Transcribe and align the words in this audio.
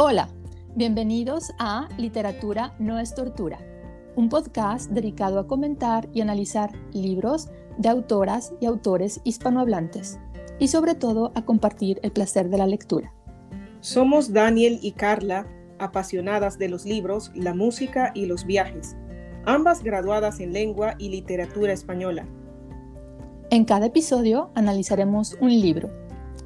Hola, 0.00 0.28
bienvenidos 0.76 1.52
a 1.58 1.88
Literatura 1.98 2.72
no 2.78 3.00
es 3.00 3.16
tortura, 3.16 3.58
un 4.14 4.28
podcast 4.28 4.92
dedicado 4.92 5.40
a 5.40 5.48
comentar 5.48 6.08
y 6.14 6.20
analizar 6.20 6.70
libros 6.92 7.48
de 7.78 7.88
autoras 7.88 8.54
y 8.60 8.66
autores 8.66 9.20
hispanohablantes 9.24 10.20
y 10.60 10.68
sobre 10.68 10.94
todo 10.94 11.32
a 11.34 11.44
compartir 11.44 11.98
el 12.04 12.12
placer 12.12 12.48
de 12.48 12.58
la 12.58 12.68
lectura. 12.68 13.12
Somos 13.80 14.32
Daniel 14.32 14.78
y 14.82 14.92
Carla, 14.92 15.48
apasionadas 15.80 16.58
de 16.58 16.68
los 16.68 16.84
libros, 16.84 17.32
la 17.34 17.52
música 17.52 18.12
y 18.14 18.26
los 18.26 18.46
viajes, 18.46 18.96
ambas 19.46 19.82
graduadas 19.82 20.38
en 20.38 20.52
lengua 20.52 20.94
y 20.98 21.08
literatura 21.08 21.72
española. 21.72 22.24
En 23.50 23.64
cada 23.64 23.86
episodio 23.86 24.52
analizaremos 24.54 25.36
un 25.40 25.50
libro, 25.50 25.90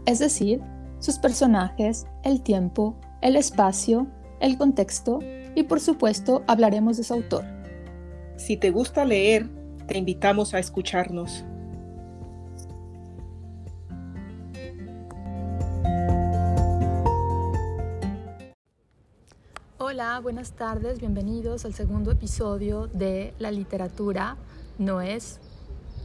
es 0.06 0.20
decir, 0.20 0.62
sus 1.00 1.18
personajes, 1.18 2.06
el 2.24 2.42
tiempo, 2.42 2.96
el 3.22 3.36
espacio, 3.36 4.08
el 4.40 4.58
contexto 4.58 5.20
y 5.54 5.62
por 5.62 5.80
supuesto 5.80 6.42
hablaremos 6.48 6.96
de 6.96 7.04
su 7.04 7.14
autor. 7.14 7.44
Si 8.36 8.56
te 8.56 8.70
gusta 8.70 9.04
leer, 9.04 9.48
te 9.86 9.96
invitamos 9.96 10.52
a 10.54 10.58
escucharnos. 10.58 11.44
Hola, 19.78 20.18
buenas 20.20 20.52
tardes, 20.52 20.98
bienvenidos 20.98 21.64
al 21.64 21.74
segundo 21.74 22.10
episodio 22.10 22.88
de 22.88 23.34
La 23.38 23.50
literatura 23.50 24.36
no 24.78 25.00
es 25.00 25.38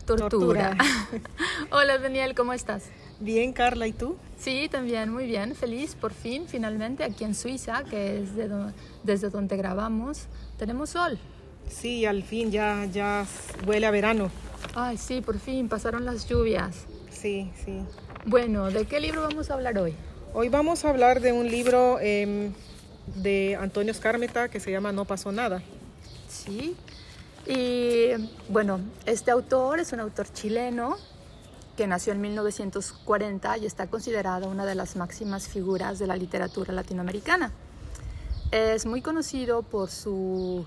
tortura. 0.05 0.77
Hola 1.71 1.97
Daniel, 1.97 2.35
¿cómo 2.35 2.53
estás? 2.53 2.83
Bien, 3.19 3.51
Carla, 3.51 3.87
¿y 3.87 3.93
tú? 3.93 4.15
Sí, 4.39 4.69
también 4.71 5.11
muy 5.11 5.25
bien, 5.25 5.55
feliz 5.55 5.95
por 5.95 6.13
fin, 6.13 6.45
finalmente 6.47 7.03
aquí 7.03 7.23
en 7.23 7.33
Suiza, 7.33 7.83
que 7.83 8.21
es 8.21 8.29
desde 9.03 9.29
donde 9.29 9.57
grabamos, 9.57 10.27
tenemos 10.57 10.91
sol. 10.91 11.17
Sí, 11.67 12.05
al 12.05 12.21
fin 12.23 12.51
ya, 12.51 12.85
ya 12.85 13.25
huele 13.65 13.87
a 13.87 13.91
verano. 13.91 14.29
Ay, 14.75 14.97
sí, 14.97 15.21
por 15.21 15.39
fin, 15.39 15.67
pasaron 15.67 16.05
las 16.05 16.29
lluvias. 16.29 16.85
Sí, 17.09 17.51
sí. 17.65 17.79
Bueno, 18.25 18.69
¿de 18.69 18.85
qué 18.85 18.99
libro 18.99 19.23
vamos 19.23 19.49
a 19.49 19.55
hablar 19.55 19.77
hoy? 19.79 19.95
Hoy 20.33 20.49
vamos 20.49 20.85
a 20.85 20.89
hablar 20.89 21.19
de 21.19 21.31
un 21.31 21.49
libro 21.49 21.99
em, 21.99 22.53
de 23.15 23.57
Antonio 23.59 23.91
Escármeta 23.91 24.49
que 24.49 24.59
se 24.59 24.69
llama 24.69 24.91
No 24.91 25.05
pasó 25.05 25.31
nada. 25.31 25.63
Sí, 26.29 26.75
y 27.47 28.09
bueno, 28.49 28.79
este 29.07 29.31
autor 29.31 29.79
es 29.79 29.91
un 29.93 30.01
autor 30.01 30.31
chileno 30.31 30.97
que 31.77 31.87
nació 31.87 32.11
en 32.11 32.19
1940 32.21 33.59
y 33.59 33.65
está 33.65 33.87
considerada 33.87 34.47
una 34.47 34.65
de 34.65 34.75
las 34.75 34.95
máximas 34.95 35.47
figuras 35.47 35.99
de 35.99 36.07
la 36.07 36.17
literatura 36.17 36.73
latinoamericana. 36.73 37.51
Es 38.51 38.85
muy 38.85 39.01
conocido 39.01 39.61
por 39.61 39.89
su 39.91 40.65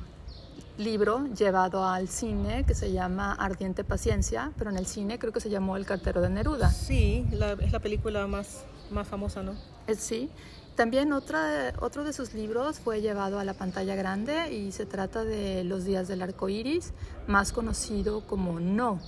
libro 0.78 1.26
llevado 1.36 1.84
al 1.84 2.08
cine 2.08 2.64
que 2.64 2.74
se 2.74 2.92
llama 2.92 3.32
Ardiente 3.34 3.82
Paciencia, 3.84 4.52
pero 4.56 4.70
en 4.70 4.78
el 4.78 4.86
cine 4.86 5.18
creo 5.18 5.32
que 5.32 5.40
se 5.40 5.50
llamó 5.50 5.76
El 5.76 5.84
cartero 5.84 6.20
de 6.22 6.30
Neruda. 6.30 6.70
Sí, 6.70 7.26
es 7.30 7.72
la 7.72 7.80
película 7.80 8.26
más, 8.26 8.64
más 8.90 9.08
famosa, 9.08 9.42
¿no? 9.42 9.54
Eh, 9.88 9.96
sí. 9.96 10.30
También 10.76 11.12
otra, 11.12 11.74
otro 11.80 12.04
de 12.04 12.12
sus 12.12 12.32
libros 12.32 12.78
fue 12.78 13.02
llevado 13.02 13.38
a 13.38 13.44
la 13.44 13.54
pantalla 13.54 13.96
grande 13.96 14.52
y 14.52 14.72
se 14.72 14.86
trata 14.86 15.24
de 15.24 15.64
Los 15.64 15.84
días 15.84 16.08
del 16.08 16.22
arco 16.22 16.48
iris, 16.48 16.92
más 17.26 17.52
conocido 17.52 18.22
como 18.26 18.60
No, 18.60 19.00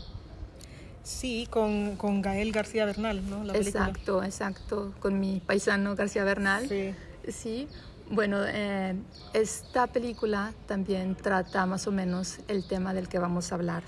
Sí, 1.03 1.48
con, 1.50 1.97
con 1.97 2.22
Gael 2.22 2.53
García 2.53 2.84
Bernal, 2.84 3.28
¿no? 3.28 3.45
La 3.45 3.56
exacto, 3.56 4.22
exacto, 4.22 4.92
con 5.00 5.19
mi 5.19 5.41
paisano 5.41 5.97
García 5.97 6.25
Bernal. 6.25 6.69
Sí. 6.69 6.94
Sí, 7.28 7.69
bueno, 8.11 8.39
eh, 8.44 8.94
esta 9.33 9.86
película 9.86 10.53
también 10.67 11.15
trata 11.15 11.66
más 11.66 11.87
o 11.87 11.93
menos 11.93 12.41
el 12.49 12.66
tema 12.66 12.93
del 12.93 13.09
que 13.09 13.19
vamos 13.19 13.53
a 13.53 13.54
hablar 13.54 13.84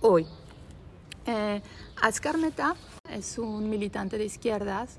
hoy. 0.00 0.26
Eh, 1.26 1.62
Meta 2.38 2.74
es 3.08 3.38
un 3.38 3.70
militante 3.70 4.18
de 4.18 4.24
izquierdas 4.24 4.98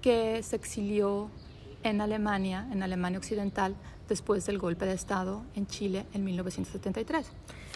que 0.00 0.42
se 0.42 0.56
exilió 0.56 1.28
en 1.82 2.00
Alemania, 2.00 2.66
en 2.72 2.82
Alemania 2.82 3.18
Occidental, 3.18 3.74
después 4.08 4.46
del 4.46 4.58
golpe 4.58 4.86
de 4.86 4.94
Estado 4.94 5.42
en 5.54 5.66
Chile 5.66 6.06
en 6.14 6.24
1973. 6.24 7.26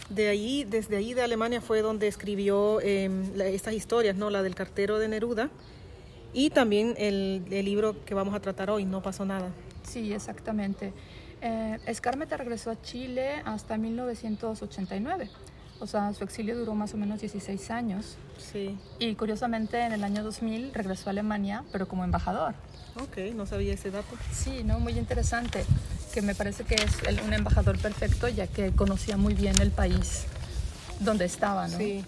De 0.08 0.28
ahí, 0.28 0.64
desde 0.64 0.96
ahí 0.96 1.14
de 1.14 1.22
Alemania 1.22 1.60
fue 1.60 1.82
donde 1.82 2.06
escribió 2.06 2.80
em, 2.80 3.24
estas 3.40 3.74
historias, 3.74 4.16
¿no? 4.16 4.30
La 4.30 4.42
del 4.42 4.54
cartero 4.54 4.98
de 4.98 5.08
Neruda 5.08 5.50
y 6.32 6.50
también 6.50 6.94
el, 6.98 7.44
libro 7.48 8.04
que 8.04 8.14
vamos 8.14 8.34
a 8.34 8.40
tratar 8.40 8.70
hoy, 8.70 8.84
No 8.84 9.02
pasó 9.02 9.24
nada. 9.24 9.50
Sí, 9.82 10.12
exactamente. 10.12 10.92
Eh, 11.40 11.78
Escármeta 11.86 12.36
regresó 12.36 12.70
a 12.70 12.80
Chile 12.82 13.42
hasta 13.44 13.76
1989. 13.78 15.30
O 15.80 15.86
sea, 15.86 16.12
su 16.14 16.24
exilio 16.24 16.56
duró 16.56 16.74
más 16.74 16.94
o 16.94 16.96
menos 16.96 17.20
16 17.20 17.70
años. 17.70 18.16
Sí. 18.38 18.78
Y 18.98 19.14
curiosamente 19.14 19.80
en 19.80 19.92
el 19.92 20.04
año 20.04 20.22
2000 20.22 20.72
regresó 20.72 21.08
a 21.08 21.10
Alemania, 21.10 21.64
pero 21.72 21.88
como 21.88 22.04
embajador. 22.04 22.54
Ok, 23.02 23.34
no 23.34 23.46
sabía 23.46 23.74
ese 23.74 23.90
dato. 23.90 24.14
Sí, 24.32 24.62
no, 24.64 24.78
muy 24.78 24.92
interesante 24.98 25.64
que 26.16 26.22
me 26.22 26.34
parece 26.34 26.65
que 26.65 26.77
es 26.77 27.21
un 27.27 27.34
embajador 27.34 27.78
perfecto, 27.78 28.27
ya 28.27 28.47
que 28.47 28.72
conocía 28.72 29.19
muy 29.19 29.34
bien 29.34 29.60
el 29.60 29.71
país 29.71 30.25
donde 30.99 31.27
estaba, 31.27 31.69
¿no? 31.69 31.77
Sí. 31.77 32.03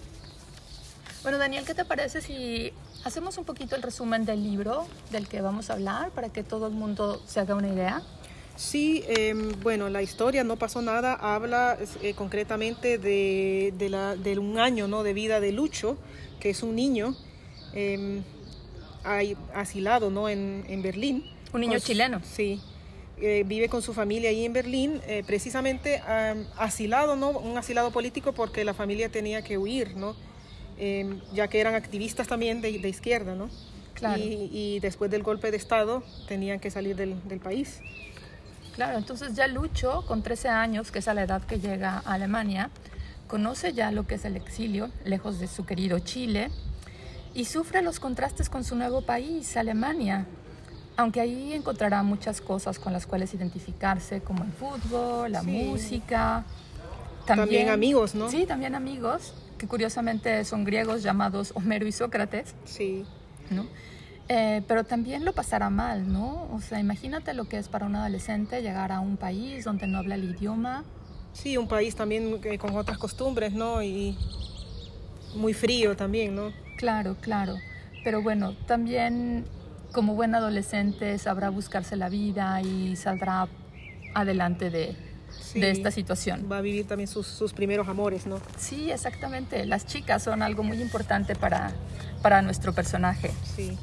Bueno, 1.21 1.37
Daniel, 1.37 1.63
¿qué 1.63 1.75
te 1.75 1.85
parece 1.85 2.19
si 2.19 2.73
hacemos 3.03 3.37
un 3.37 3.45
poquito 3.45 3.75
el 3.75 3.83
resumen 3.83 4.25
del 4.25 4.41
libro 4.41 4.87
del 5.11 5.27
que 5.27 5.41
vamos 5.41 5.69
a 5.69 5.73
hablar 5.73 6.09
para 6.09 6.29
que 6.29 6.41
todo 6.43 6.65
el 6.65 6.73
mundo 6.73 7.21
se 7.27 7.39
haga 7.39 7.53
una 7.53 7.67
idea? 7.67 8.01
Sí, 8.55 9.03
em, 9.07 9.51
bueno, 9.61 9.89
la 9.89 10.01
historia 10.01 10.43
No 10.43 10.55
pasó 10.55 10.81
nada 10.81 11.13
habla 11.13 11.77
eh, 12.01 12.15
concretamente 12.15 12.97
de, 12.97 13.71
de, 13.77 14.39
un 14.39 14.57
año 14.57 14.87
¿no? 14.87 15.03
de 15.03 15.13
vida 15.13 15.39
de 15.39 15.51
Lucho, 15.51 15.99
que 16.39 16.49
es 16.49 16.63
un 16.63 16.75
niño 16.75 17.15
eh, 17.73 18.23
asilado 19.53 20.09
¿no? 20.09 20.29
en, 20.29 20.65
en 20.67 20.81
Berlín. 20.81 21.25
Un 21.53 21.61
niño 21.61 21.77
chileno. 21.77 22.21
Sí, 22.23 22.59
eh, 23.21 23.43
vive 23.45 23.69
con 23.69 23.81
su 23.81 23.93
familia 23.93 24.29
ahí 24.29 24.45
en 24.45 24.53
Berlín, 24.53 25.01
eh, 25.07 25.23
precisamente 25.25 26.01
asilado, 26.57 27.15
¿no? 27.15 27.31
Un 27.31 27.57
asilado 27.57 27.91
político 27.91 28.33
porque 28.33 28.63
la 28.63 28.73
familia 28.73 29.09
tenía 29.09 29.41
que 29.41 29.57
huir, 29.57 29.95
¿no? 29.95 30.15
Em, 30.77 31.19
ya 31.33 31.49
que 31.49 31.59
eran 31.59 31.75
activistas 31.75 32.27
también 32.27 32.61
de, 32.61 32.69
izquierda, 32.69 33.35
¿no? 33.35 33.49
Claro. 33.93 34.21
Y, 34.23 34.79
después 34.79 35.11
del 35.11 35.23
golpe 35.23 35.51
de 35.51 35.57
Estado 35.57 36.03
tenían 36.29 36.61
que 36.61 36.71
salir 36.71 36.95
del, 36.95 37.15
del, 37.27 37.39
país. 37.39 37.81
Claro, 38.75 38.97
entonces 38.97 39.35
ya 39.35 39.47
Lucho, 39.47 40.05
con 40.07 40.23
13 40.23 40.47
años, 40.47 40.89
que 40.89 40.99
es 40.99 41.07
a 41.09 41.13
la 41.13 41.23
edad 41.23 41.43
que 41.43 41.59
llega 41.59 42.01
a 42.05 42.13
Alemania, 42.13 42.69
conoce 43.27 43.73
ya 43.73 43.91
lo 43.91 44.07
que 44.07 44.15
es 44.15 44.23
el 44.23 44.37
exilio, 44.37 44.89
lejos 45.03 45.39
de 45.39 45.47
su 45.47 45.65
querido 45.65 45.99
Chile, 45.99 46.49
y 47.33 47.43
sufre 47.43 47.81
los 47.81 47.99
contrastes 47.99 48.49
con 48.49 48.63
su 48.63 48.75
nuevo 48.75 49.01
país, 49.01 49.57
Alemania, 49.57 50.27
aunque 50.99 51.21
ahí 51.21 51.53
encontrará 51.53 52.03
muchas 52.03 52.41
cosas 52.41 52.77
con 52.77 52.91
las 52.91 53.07
cuales 53.07 53.33
identificarse, 53.33 54.19
como 54.19 54.43
el 54.43 54.51
fútbol, 54.51 55.31
la 55.31 55.43
música. 55.43 56.43
También, 57.25 57.69
amigos, 57.69 58.15
¿no? 58.15 58.29
Sí, 58.29 58.45
también 58.45 58.75
amigos, 58.75 59.33
que 59.57 59.65
curiosamente 59.65 60.43
son 60.43 60.65
griegos 60.65 61.01
llamados 61.01 61.53
Homero 61.55 61.87
y 61.87 61.93
Sócrates. 61.93 62.53
Sí. 62.65 63.05
¿no? 63.49 63.65
Eh, 64.27 64.61
pero 64.67 64.83
también 64.83 65.23
lo 65.23 65.31
pasará 65.31 65.69
mal, 65.69 66.11
¿no? 66.11 66.49
O 66.53 66.59
sea, 66.59 66.81
imagínate 66.81 67.33
lo 67.33 67.45
que 67.45 67.57
es 67.57 67.69
para 67.69 67.85
un 67.85 67.95
adolescente 67.95 68.61
llegar 68.61 68.91
a 68.91 68.99
un 68.99 69.15
país 69.15 69.63
donde 69.63 69.87
no 69.87 69.99
habla 69.99 70.15
el 70.15 70.25
idioma. 70.25 70.83
Sí, 71.31 71.55
un 71.55 71.69
país 71.69 71.95
también 71.95 72.41
con 72.57 72.75
otras 72.75 72.97
costumbres, 72.97 73.53
¿no? 73.53 73.81
Y 73.81 74.17
muy 75.33 75.53
frío 75.53 75.95
también, 75.95 76.35
¿no? 76.35 76.51
Claro, 76.75 77.15
claro. 77.21 77.55
Pero 78.03 78.21
bueno, 78.21 78.53
también 78.67 79.45
como 79.91 80.15
buen 80.15 80.35
adolescente 80.35 81.17
sabrá 81.17 81.49
buscarse 81.49 81.95
la 81.95 82.09
vida 82.09 82.61
y 82.61 82.95
saldrá 82.95 83.47
adelante 84.13 84.69
de, 84.69 84.95
esta 85.55 85.91
situación. 85.91 86.47
Va 86.51 86.57
a 86.59 86.61
vivir 86.61 86.87
también 86.87 87.07
sus, 87.07 87.53
primeros 87.53 87.87
amores, 87.87 88.25
¿no? 88.25 88.39
Sí, 88.57 88.91
exactamente. 88.91 89.65
Las 89.65 89.85
chicas 89.85 90.23
son 90.23 90.41
algo 90.41 90.63
muy 90.63 90.81
importante 90.81 91.35
para, 91.35 91.71
para 92.21 92.41
nuestro 92.41 92.73
personaje. 92.73 93.31
Sí. 93.55 93.77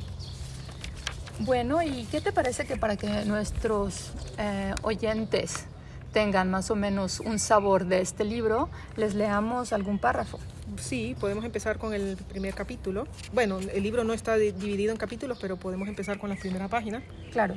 Bueno, 1.41 1.82
¿y 1.82 2.05
qué 2.05 2.20
te 2.20 2.32
parece 2.32 2.67
que 2.67 2.76
para 2.76 2.97
que 2.97 3.25
nuestros 3.25 4.12
eh, 4.38 4.75
oyentes 4.82 5.67
tengan 6.16 6.50
más 6.50 6.70
o 6.70 6.76
menos 6.76 7.20
un 7.20 7.38
sabor 7.38 7.84
de 7.84 8.00
este 8.00 8.24
libro, 8.24 8.70
les 8.96 9.14
leamos 9.14 9.74
algún 9.74 9.98
párrafo? 9.98 10.38
Sí, 10.80 11.14
podemos 11.20 11.44
empezar 11.44 11.76
con 11.76 11.92
el 11.92 12.16
primer 12.16 12.54
capítulo. 12.54 13.06
Bueno, 13.34 13.58
el 13.58 13.82
libro 13.82 14.02
no 14.02 14.14
está 14.14 14.38
dividido 14.38 14.92
en 14.92 14.96
capítulos, 14.96 15.36
pero 15.38 15.58
podemos 15.58 15.88
empezar 15.88 16.18
con 16.18 16.30
la 16.30 16.36
primera 16.36 16.68
página. 16.68 17.02
Claro. 17.32 17.56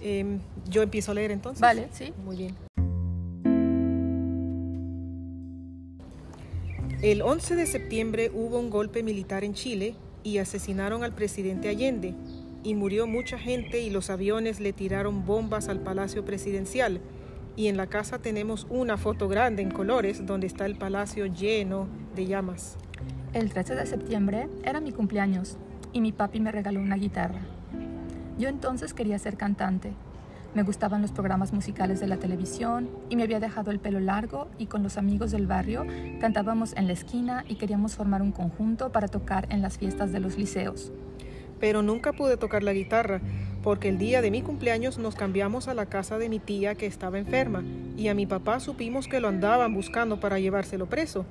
Em, 0.00 0.40
yo 0.68 0.82
empiezo 0.82 1.12
a 1.12 1.14
leer 1.14 1.30
entonces. 1.30 1.60
Vale, 1.60 1.86
sí. 1.92 2.12
Muy 2.24 2.36
bien. 2.36 2.56
El 7.00 7.22
11 7.22 7.54
de 7.54 7.66
septiembre 7.66 8.32
hubo 8.34 8.58
un 8.58 8.70
golpe 8.70 9.04
militar 9.04 9.44
en 9.44 9.54
Chile 9.54 9.94
y 10.24 10.38
asesinaron 10.38 11.04
al 11.04 11.12
presidente 11.12 11.68
Allende 11.68 12.16
y 12.64 12.74
murió 12.74 13.06
mucha 13.06 13.38
gente 13.38 13.80
y 13.80 13.90
los 13.90 14.10
aviones 14.10 14.58
le 14.58 14.72
tiraron 14.72 15.24
bombas 15.24 15.68
al 15.68 15.78
Palacio 15.78 16.24
Presidencial. 16.24 17.00
Y 17.58 17.66
en 17.66 17.76
la 17.76 17.88
casa 17.88 18.20
tenemos 18.20 18.68
una 18.70 18.96
foto 18.96 19.26
grande 19.26 19.62
en 19.62 19.72
colores 19.72 20.24
donde 20.24 20.46
está 20.46 20.64
el 20.64 20.76
palacio 20.76 21.26
lleno 21.26 21.88
de 22.14 22.26
llamas. 22.26 22.76
El 23.32 23.50
13 23.52 23.74
de 23.74 23.84
septiembre 23.84 24.48
era 24.62 24.80
mi 24.80 24.92
cumpleaños 24.92 25.56
y 25.92 26.00
mi 26.00 26.12
papi 26.12 26.38
me 26.38 26.52
regaló 26.52 26.78
una 26.78 26.94
guitarra. 26.94 27.40
Yo 28.38 28.48
entonces 28.48 28.94
quería 28.94 29.18
ser 29.18 29.36
cantante. 29.36 29.90
Me 30.54 30.62
gustaban 30.62 31.02
los 31.02 31.10
programas 31.10 31.52
musicales 31.52 31.98
de 31.98 32.06
la 32.06 32.18
televisión 32.18 32.90
y 33.08 33.16
me 33.16 33.24
había 33.24 33.40
dejado 33.40 33.72
el 33.72 33.80
pelo 33.80 33.98
largo 33.98 34.46
y 34.56 34.66
con 34.66 34.84
los 34.84 34.96
amigos 34.96 35.32
del 35.32 35.48
barrio 35.48 35.84
cantábamos 36.20 36.76
en 36.76 36.86
la 36.86 36.92
esquina 36.92 37.44
y 37.48 37.56
queríamos 37.56 37.96
formar 37.96 38.22
un 38.22 38.30
conjunto 38.30 38.92
para 38.92 39.08
tocar 39.08 39.48
en 39.50 39.62
las 39.62 39.78
fiestas 39.78 40.12
de 40.12 40.20
los 40.20 40.38
liceos. 40.38 40.92
Pero 41.58 41.82
nunca 41.82 42.12
pude 42.12 42.36
tocar 42.36 42.62
la 42.62 42.72
guitarra 42.72 43.20
porque 43.68 43.90
el 43.90 43.98
día 43.98 44.22
de 44.22 44.30
mi 44.30 44.40
cumpleaños 44.40 44.96
nos 44.96 45.14
cambiamos 45.14 45.68
a 45.68 45.74
la 45.74 45.84
casa 45.84 46.16
de 46.16 46.30
mi 46.30 46.38
tía 46.38 46.74
que 46.74 46.86
estaba 46.86 47.18
enferma 47.18 47.62
y 47.98 48.08
a 48.08 48.14
mi 48.14 48.24
papá 48.24 48.60
supimos 48.60 49.08
que 49.08 49.20
lo 49.20 49.28
andaban 49.28 49.74
buscando 49.74 50.20
para 50.20 50.38
llevárselo 50.38 50.86
preso. 50.86 51.26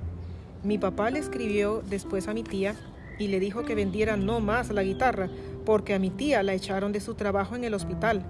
Mi 0.62 0.78
papá 0.78 1.10
le 1.10 1.18
escribió 1.18 1.82
después 1.90 2.28
a 2.28 2.34
mi 2.34 2.44
tía 2.44 2.76
y 3.18 3.26
le 3.26 3.40
dijo 3.40 3.64
que 3.64 3.74
vendiera 3.74 4.16
no 4.16 4.38
más 4.38 4.70
la 4.70 4.84
guitarra 4.84 5.28
porque 5.66 5.94
a 5.94 5.98
mi 5.98 6.10
tía 6.10 6.44
la 6.44 6.54
echaron 6.54 6.92
de 6.92 7.00
su 7.00 7.14
trabajo 7.14 7.56
en 7.56 7.64
el 7.64 7.74
hospital. 7.74 8.22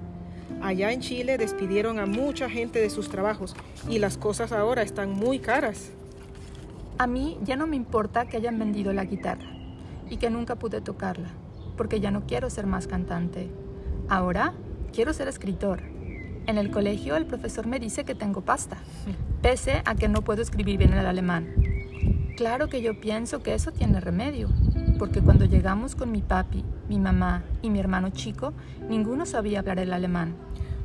Allá 0.63 0.91
en 0.91 1.03
Chile 1.03 1.37
despidieron 1.37 1.99
a 1.99 2.07
mucha 2.07 2.49
gente 2.49 2.81
de 2.81 2.89
sus 2.89 3.11
trabajos 3.11 3.55
y 3.91 3.99
las 3.99 4.17
cosas 4.17 4.53
ahora 4.53 4.81
están 4.81 5.11
muy 5.11 5.39
caras. 5.39 5.91
A 6.97 7.07
mí 7.07 7.37
ya 7.45 7.57
no 7.57 7.67
me 7.67 7.77
importa 7.77 8.25
que 8.25 8.39
hayan 8.39 8.59
vendido 8.59 8.95
la 8.95 9.05
guitarra 9.05 9.51
y 10.09 10.17
que 10.17 10.31
nunca 10.31 10.55
pude 10.55 10.81
tocarla, 10.81 11.29
porque 11.77 12.01
ya 12.01 12.11
no 12.11 12.25
quiero 12.25 12.49
ser 12.49 12.67
más 12.67 12.87
cantante. 12.87 13.51
Ahora 14.09 14.55
quiero 14.93 15.13
ser 15.13 15.29
escritor. 15.29 15.83
En 16.47 16.57
el 16.57 16.71
colegio 16.71 17.17
el 17.17 17.27
profesor 17.27 17.67
me 17.67 17.79
dice 17.79 18.05
que 18.05 18.15
tengo 18.15 18.41
pasta, 18.41 18.79
pese 19.43 19.83
a 19.85 19.95
que 19.95 20.09
no 20.09 20.23
puedo 20.23 20.41
escribir 20.41 20.79
bien 20.79 20.95
el 20.95 21.05
alemán. 21.05 21.55
Claro 22.37 22.69
que 22.69 22.81
yo 22.81 22.99
pienso 23.01 23.43
que 23.43 23.53
eso 23.53 23.71
tiene 23.71 24.01
remedio, 24.01 24.49
porque 24.99 25.21
cuando 25.21 25.45
llegamos 25.45 25.95
con 25.95 26.11
mi 26.11 26.23
papi, 26.23 26.65
mi 26.89 26.99
mamá 26.99 27.43
y 27.61 27.69
mi 27.69 27.81
hermano 27.81 28.09
chico, 28.09 28.55
ninguno 28.89 29.27
sabía 29.27 29.59
hablar 29.59 29.79
el 29.79 29.93
alemán. 29.93 30.37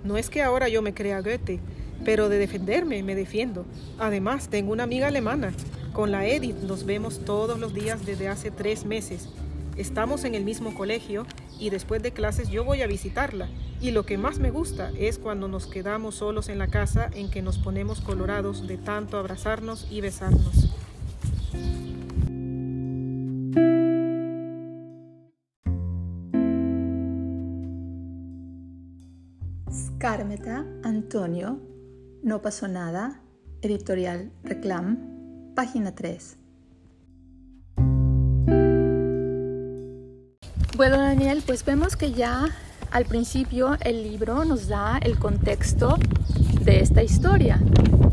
No 0.03 0.17
es 0.17 0.29
que 0.29 0.43
ahora 0.43 0.67
yo 0.67 0.81
me 0.81 0.93
crea 0.93 1.21
Goethe, 1.21 1.61
pero 2.03 2.27
de 2.27 2.39
defenderme 2.39 3.03
me 3.03 3.15
defiendo. 3.15 3.65
Además, 3.99 4.49
tengo 4.49 4.73
una 4.73 4.83
amiga 4.83 5.07
alemana. 5.07 5.53
Con 5.93 6.11
la 6.11 6.25
Edith 6.25 6.57
nos 6.63 6.85
vemos 6.85 7.23
todos 7.23 7.57
los 7.57 7.73
días 7.73 8.05
desde 8.05 8.27
hace 8.27 8.51
tres 8.51 8.85
meses. 8.85 9.29
Estamos 9.75 10.23
en 10.23 10.35
el 10.35 10.43
mismo 10.43 10.75
colegio 10.75 11.25
y 11.59 11.71
después 11.71 12.03
de 12.03 12.11
clases 12.11 12.49
yo 12.49 12.63
voy 12.63 12.81
a 12.81 12.87
visitarla. 12.87 13.49
Y 13.81 13.91
lo 13.91 14.05
que 14.05 14.17
más 14.17 14.39
me 14.39 14.51
gusta 14.51 14.91
es 14.97 15.17
cuando 15.17 15.47
nos 15.47 15.65
quedamos 15.65 16.15
solos 16.15 16.49
en 16.49 16.59
la 16.59 16.67
casa 16.67 17.09
en 17.13 17.29
que 17.29 17.41
nos 17.41 17.57
ponemos 17.57 17.99
colorados 17.99 18.67
de 18.67 18.77
tanto 18.77 19.17
abrazarnos 19.17 19.87
y 19.89 20.01
besarnos. 20.01 20.69
Carmeta 29.97 30.65
Antonio, 30.83 31.61
No 32.21 32.41
pasó 32.41 32.67
nada, 32.67 33.21
editorial 33.61 34.31
Reclam, 34.43 35.53
página 35.55 35.95
3. 35.95 36.42
Bueno, 40.75 40.97
Daniel, 40.97 41.43
pues 41.45 41.63
vemos 41.63 41.95
que 41.95 42.13
ya 42.13 42.49
al 42.89 43.05
principio 43.05 43.77
el 43.81 44.01
libro 44.01 44.43
nos 44.43 44.67
da 44.67 44.97
el 44.97 45.19
contexto 45.19 45.99
de 46.61 46.79
esta 46.79 47.03
historia, 47.03 47.61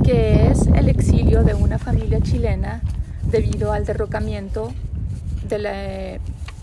que 0.04 0.48
es 0.48 0.66
el 0.66 0.90
exilio 0.90 1.42
de 1.42 1.54
una 1.54 1.78
familia 1.78 2.20
chilena 2.20 2.82
debido 3.22 3.72
al 3.72 3.86
derrocamiento, 3.86 4.74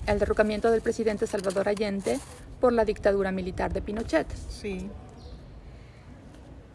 derrocamiento 0.05 0.69
del 0.69 0.81
presidente 0.81 1.25
Salvador 1.25 1.67
Allende 1.67 2.19
por 2.61 2.73
la 2.73 2.85
dictadura 2.85 3.31
militar 3.31 3.73
de 3.73 3.81
Pinochet. 3.81 4.27
Sí. 4.49 4.91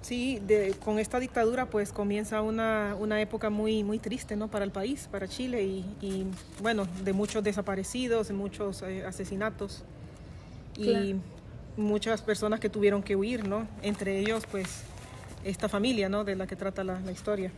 Sí, 0.03 0.43
con 0.85 0.99
esta 0.99 1.21
dictadura 1.21 1.67
pues 1.67 1.93
comienza 1.93 2.43
una, 2.43 3.21
época 3.21 3.51
muy, 3.51 3.85
muy 3.85 3.99
triste 3.99 4.35
¿no? 4.35 4.49
para 4.49 4.65
el 4.65 4.73
país, 4.73 5.09
para 5.11 5.29
Chile 5.29 5.63
y, 5.63 6.27
bueno, 6.61 6.87
de 7.05 7.13
muchos 7.13 7.43
desaparecidos, 7.45 8.29
de 8.29 8.35
muchos 8.35 8.83
eh, 8.83 9.07
asesinatos 9.07 9.85
y 10.77 11.15
muchas 11.77 12.21
personas 12.21 12.59
que 12.59 12.69
tuvieron 12.69 13.03
que 13.03 13.15
huir, 13.15 13.47
¿no? 13.47 13.67
Entre 13.83 14.19
ellos 14.19 14.45
pues 14.51 14.83
esta 15.45 15.69
familia, 15.69 16.09
¿no? 16.09 16.25
De 16.25 16.35
la 16.35 16.47
que 16.47 16.57
trata 16.57 16.83
la, 16.83 17.01
historia. 17.11 17.53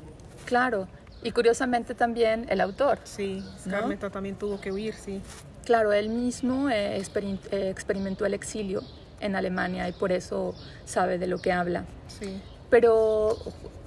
Claro, 0.44 0.86
y 1.22 1.32
curiosamente 1.32 1.94
también 1.94 2.46
el 2.50 2.60
autor. 2.60 2.98
Sí, 3.04 3.42
Scarmeta 3.58 4.10
también 4.10 4.36
tuvo 4.36 4.60
que 4.60 4.70
huir, 4.70 4.94
sí. 4.94 5.20
Claro, 5.64 5.92
él 5.94 6.10
mismo 6.10 6.68
eh, 6.68 7.00
eh, 7.00 7.70
experimentó 7.70 8.26
el 8.26 8.34
exilio 8.34 8.82
en 9.24 9.36
Alemania 9.36 9.88
y 9.88 9.92
por 9.92 10.12
eso 10.12 10.54
sabe 10.84 11.18
de 11.18 11.26
lo 11.26 11.38
que 11.38 11.52
habla. 11.52 11.84
Sí. 12.06 12.40
Pero 12.70 13.36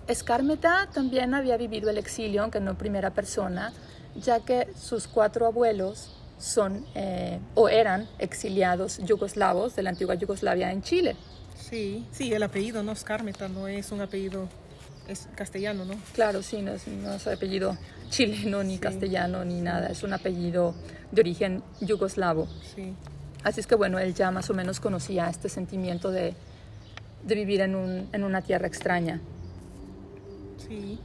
Escarmeta 0.08 0.90
también 0.94 1.34
había 1.34 1.58
vivido 1.58 1.90
el 1.90 1.98
exilio, 1.98 2.42
aunque 2.42 2.60
no 2.60 2.72
en 2.72 2.78
primera 2.78 3.12
persona, 3.12 3.74
ya 4.16 4.40
que 4.40 4.68
sus 4.76 5.08
cuatro 5.08 5.46
abuelos 5.46 6.14
son 6.38 6.86
eh, 6.96 7.40
o 7.56 7.68
eran 7.70 8.08
exiliados 8.20 9.00
yugoslavos 9.00 9.76
de 9.76 9.84
la 9.84 9.90
antigua 9.90 10.16
Yugoslavia 10.16 10.72
en 10.72 10.82
Chile. 10.82 11.16
Sí, 11.56 12.06
sí, 12.12 12.34
el 12.34 12.44
apellido 12.44 12.84
no 12.84 12.92
Escarmeta 12.92 13.48
no 13.50 13.68
es 13.68 13.92
un 13.92 14.02
apellido 14.02 14.48
es 15.08 15.30
castellano, 15.36 15.86
¿no? 15.86 15.96
Claro, 16.14 16.44
sí, 16.44 16.62
no 16.62 16.74
es, 16.74 16.88
no 16.88 17.14
es 17.14 17.28
apellido 17.28 17.78
chileno 18.10 18.64
ni 18.64 18.78
castellano 18.78 19.44
ni 19.46 19.62
nada, 19.62 19.88
es 19.88 20.04
un 20.04 20.14
apellido 20.14 20.76
de 21.12 21.22
origen 21.22 21.64
yugoslavo. 21.82 22.48
Sí. 22.76 22.94
Así 23.48 23.62
es 23.62 23.68
que 23.68 23.76
bueno, 23.76 23.98
él 23.98 24.14
ya 24.14 24.30
más 24.30 24.50
o 24.50 24.54
menos 24.54 24.82
conocía 24.82 25.30
este 25.30 25.48
sentimiento 25.48 26.12
de, 26.12 26.34
vivir 27.24 27.62
en, 27.62 27.76
un, 27.76 28.10
en, 28.12 28.26
una 28.26 28.42
tierra 28.42 28.68
extraña. 28.68 29.22
Sí. 30.68 31.00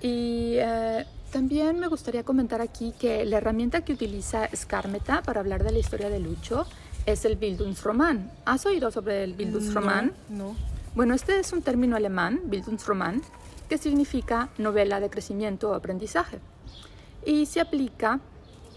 Y 0.00 0.56
eh, 0.56 1.06
también 1.30 1.78
me 1.78 1.86
gustaría 1.86 2.24
comentar 2.24 2.60
aquí 2.60 2.92
que 2.98 3.24
la 3.24 3.36
herramienta 3.36 3.82
que 3.82 3.92
utiliza 3.92 4.48
Scarmeta 4.56 5.22
para 5.22 5.38
hablar 5.38 5.62
de 5.62 5.70
la 5.70 5.78
historia 5.78 6.10
de 6.10 6.18
Lucho 6.18 6.66
es 7.06 7.24
el 7.24 7.36
Bildungsroman. 7.36 8.28
¿Has 8.44 8.66
oído 8.66 8.90
sobre 8.90 9.22
el 9.22 9.34
Bildungsroman? 9.34 10.14
No, 10.28 10.48
no. 10.48 10.56
Bueno, 10.96 11.14
este 11.14 11.38
es 11.38 11.52
un 11.52 11.62
término 11.62 11.94
alemán, 11.94 12.40
Bildungsroman, 12.46 13.22
que 13.68 13.78
significa 13.78 14.48
novela 14.58 14.98
de 14.98 15.10
crecimiento 15.10 15.70
o 15.70 15.74
aprendizaje. 15.74 16.40
Y 17.24 17.46
se 17.46 17.60
aplica 17.60 18.18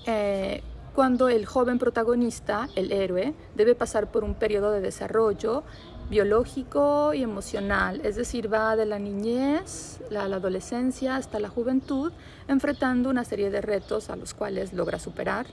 eh, 0.06 0.62
cuando 0.94 1.30
el 1.30 1.46
joven 1.46 1.80
protagonista, 1.80 2.70
el 2.76 2.92
héroe, 2.92 3.34
debe 3.56 3.76
pasar 3.76 4.12
por 4.12 4.24
un 4.24 4.36
periodo 4.36 4.72
de 4.72 4.82
desarrollo 4.82 5.64
biológico 6.10 7.14
y 7.14 7.22
emocional, 7.22 8.02
es 8.04 8.16
decir, 8.16 8.52
va 8.52 8.76
de 8.76 8.86
la 8.86 8.98
niñez, 8.98 10.00
la, 10.10 10.28
la 10.28 10.38
adolescencia 10.38 11.16
hasta 11.16 11.40
la 11.40 11.50
juventud, 11.50 12.12
enfrentando 12.48 13.10
una 13.10 13.24
serie 13.24 13.52
de 13.52 13.62
retos 13.62 14.10
a 14.10 14.16
los 14.16 14.34
cuales 14.34 14.74
logra 14.74 14.98
superar 15.00 15.46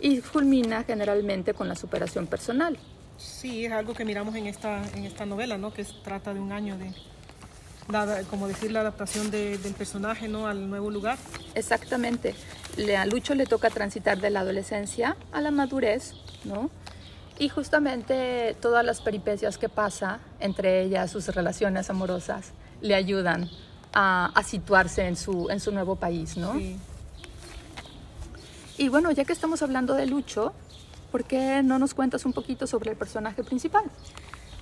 y 0.00 0.20
culmina 0.20 0.82
generalmente 0.84 1.54
con 1.54 1.68
la 1.68 1.74
superación 1.74 2.26
personal. 2.26 2.78
Sí, 3.16 3.64
es 3.64 3.72
algo 3.72 3.94
que 3.94 4.04
miramos 4.04 4.34
en 4.34 4.46
esta, 4.46 4.82
en 4.94 5.04
esta 5.04 5.24
novela, 5.24 5.56
¿no? 5.56 5.72
que 5.72 5.84
trata 6.04 6.34
de 6.34 6.40
un 6.40 6.52
año 6.52 6.76
de, 6.76 6.92
como 8.28 8.48
decir, 8.48 8.72
la 8.72 8.80
adaptación 8.80 9.30
del 9.30 9.58
personaje 9.76 10.28
¿no? 10.28 10.46
al 10.46 10.68
nuevo 10.68 10.90
lugar. 10.90 11.16
Exactamente. 11.54 12.34
A 12.96 13.06
Lucho 13.06 13.34
le 13.34 13.46
toca 13.46 13.70
transitar 13.70 14.20
de 14.20 14.30
la 14.30 14.40
adolescencia 14.40 15.16
a 15.32 15.40
la 15.40 15.50
madurez, 15.50 16.14
¿no? 16.44 16.70
Y 17.38 17.48
justamente 17.48 18.56
todas 18.60 18.84
las 18.84 19.00
peripecias 19.00 19.58
que 19.58 19.68
pasa, 19.68 20.20
entre 20.40 20.82
ellas 20.82 21.10
sus 21.10 21.28
relaciones 21.28 21.90
amorosas, 21.90 22.52
le 22.80 22.94
ayudan 22.94 23.50
a, 23.92 24.30
situarse 24.44 25.06
en 25.06 25.16
su, 25.16 25.48
en 25.50 25.60
su 25.60 25.72
nuevo 25.72 25.96
país, 25.96 26.36
¿no? 26.36 26.54
Sí. 26.54 26.76
Y 28.78 28.88
bueno, 28.90 29.10
ya 29.10 29.24
que 29.24 29.32
estamos 29.32 29.62
hablando 29.62 29.94
de 29.94 30.06
Lucho, 30.06 30.52
¿por 31.10 31.24
qué 31.24 31.62
no 31.62 31.78
nos 31.78 31.94
cuentas 31.94 32.26
un 32.26 32.34
poquito 32.34 32.66
sobre 32.66 32.90
el 32.90 32.96
personaje 32.96 33.42
principal? 33.42 33.84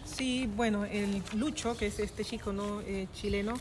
Sí, 0.04 0.48
bueno, 0.54 0.84
el 0.84 1.22
Lucho, 1.34 1.76
que 1.76 1.86
es 1.86 1.98
este 1.98 2.24
chico 2.24 2.52
¿no? 2.52 2.80
Eh, 2.82 3.08
chileno, 3.12 3.54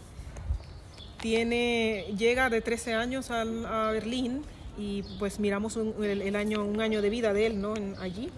tiene, 1.23 2.03
llega 2.17 2.49
de 2.49 2.59
13 2.59 2.95
años 2.95 3.31
a, 3.31 3.45
Berlín 3.91 4.41
y 4.77 5.03
pues 5.19 5.39
miramos 5.39 5.77
un, 5.77 5.95
el, 6.03 6.35
año, 6.35 6.65
un 6.65 6.81
año 6.81 7.01
de 7.01 7.09
vida 7.09 7.31
de 7.31 7.45
él 7.45 7.61
¿no? 7.61 7.73
allí. 8.01 8.29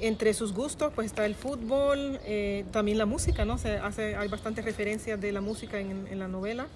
Entre 0.00 0.32
sus 0.32 0.54
gustos 0.54 0.94
pues 0.94 1.08
está 1.08 1.26
el 1.26 1.34
fútbol, 1.34 2.18
eh, 2.24 2.64
también 2.72 2.96
la 2.96 3.04
música, 3.04 3.44
¿no? 3.44 3.58
Se 3.58 3.76
hace, 3.76 4.16
hay 4.16 4.28
bastantes 4.28 4.64
referencias 4.64 5.20
de 5.20 5.30
la 5.30 5.42
música 5.42 5.78
en, 5.78 6.18
la 6.18 6.26
novela 6.26 6.68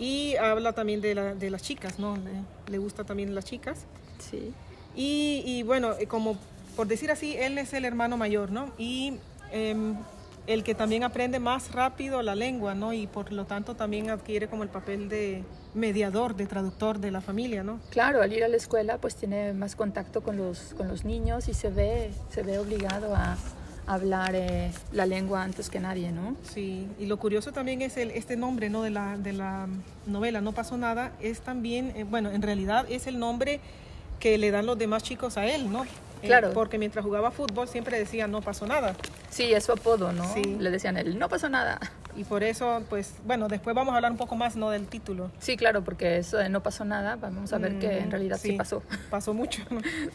y 0.00 0.34
habla 0.34 0.72
también 0.72 1.00
de, 1.00 1.14
de 1.14 1.50
las 1.50 1.62
chicas, 1.62 2.00
¿no? 2.00 2.16
Le, 2.16 2.72
le, 2.72 2.78
gusta 2.78 3.04
también 3.04 3.36
las 3.36 3.44
chicas. 3.44 3.86
Sí. 4.18 4.52
Y, 4.96 5.44
y 5.46 5.62
bueno, 5.62 5.94
como 6.08 6.36
por 6.74 6.88
decir 6.88 7.12
así, 7.12 7.36
él 7.36 7.56
es 7.58 7.72
el 7.72 7.84
hermano 7.84 8.16
mayor, 8.16 8.50
¿no? 8.50 8.72
Y 8.78 9.14
em, 9.52 9.94
el 10.46 10.62
que 10.62 10.74
también 10.74 11.04
aprende 11.04 11.38
más 11.38 11.72
rápido 11.72 12.22
la 12.22 12.34
lengua, 12.34 12.74
¿no? 12.74 12.92
Y 12.92 13.06
por 13.06 13.32
lo 13.32 13.44
tanto 13.46 13.74
también 13.74 14.10
adquiere 14.10 14.48
como 14.48 14.62
el 14.62 14.68
papel 14.68 15.08
de 15.08 15.42
mediador, 15.74 16.36
de 16.36 16.46
traductor 16.46 16.98
de 16.98 17.10
la 17.10 17.20
familia, 17.20 17.62
¿no? 17.62 17.80
Claro, 17.90 18.22
al 18.22 18.32
ir 18.32 18.44
a 18.44 18.48
la 18.48 18.56
escuela 18.56 18.98
pues 18.98 19.16
tiene 19.16 19.52
más 19.52 19.74
contacto 19.74 20.22
con 20.22 20.36
los, 20.36 20.74
con 20.76 20.88
los 20.88 21.04
niños 21.04 21.48
y 21.48 21.54
se 21.54 21.70
ve, 21.70 22.10
se 22.30 22.42
ve 22.42 22.58
obligado 22.58 23.14
a 23.14 23.36
hablar 23.86 24.34
eh, 24.34 24.70
la 24.92 25.06
lengua 25.06 25.42
antes 25.42 25.68
que 25.68 25.80
nadie, 25.80 26.10
¿no? 26.10 26.36
Sí, 26.42 26.88
y 26.98 27.06
lo 27.06 27.18
curioso 27.18 27.52
también 27.52 27.82
es 27.82 27.96
el, 27.96 28.10
este 28.10 28.36
nombre, 28.36 28.70
¿no? 28.70 28.82
De 28.82 28.90
la, 28.90 29.16
de 29.18 29.32
la 29.32 29.66
novela, 30.06 30.40
No 30.40 30.52
pasó 30.52 30.76
nada, 30.76 31.12
es 31.20 31.40
también, 31.40 31.92
eh, 31.96 32.04
bueno, 32.04 32.30
en 32.30 32.42
realidad 32.42 32.86
es 32.88 33.06
el 33.06 33.18
nombre 33.18 33.60
que 34.20 34.38
le 34.38 34.50
dan 34.50 34.66
los 34.66 34.78
demás 34.78 35.02
chicos 35.02 35.36
a 35.36 35.46
él, 35.46 35.70
¿no? 35.70 35.84
Eh, 36.24 36.26
claro. 36.26 36.52
porque 36.54 36.78
mientras 36.78 37.04
jugaba 37.04 37.30
fútbol 37.30 37.68
siempre 37.68 37.98
decía 37.98 38.26
no 38.26 38.40
pasó 38.40 38.66
nada. 38.66 38.94
Sí, 39.28 39.52
es 39.52 39.64
su 39.64 39.72
apodo, 39.72 40.12
¿no? 40.12 40.24
Sí. 40.32 40.56
Le 40.58 40.70
decían 40.70 40.96
él, 40.96 41.18
no 41.18 41.28
pasó 41.28 41.50
nada. 41.50 41.78
Y 42.16 42.24
por 42.24 42.42
eso, 42.42 42.82
pues, 42.88 43.14
bueno, 43.26 43.48
después 43.48 43.74
vamos 43.76 43.92
a 43.92 43.96
hablar 43.96 44.12
un 44.12 44.16
poco 44.16 44.36
más, 44.36 44.56
¿no? 44.56 44.70
Del 44.70 44.86
título. 44.86 45.30
Sí, 45.38 45.56
claro, 45.56 45.84
porque 45.84 46.18
eso 46.18 46.38
de 46.38 46.48
no 46.48 46.62
pasó 46.62 46.84
nada, 46.84 47.16
vamos 47.16 47.52
a 47.52 47.58
ver 47.58 47.78
que 47.78 47.98
en 47.98 48.08
mm, 48.08 48.10
realidad 48.10 48.38
sí, 48.40 48.52
pasó. 48.52 48.82
Pasó 49.10 49.34
mucho. 49.34 49.62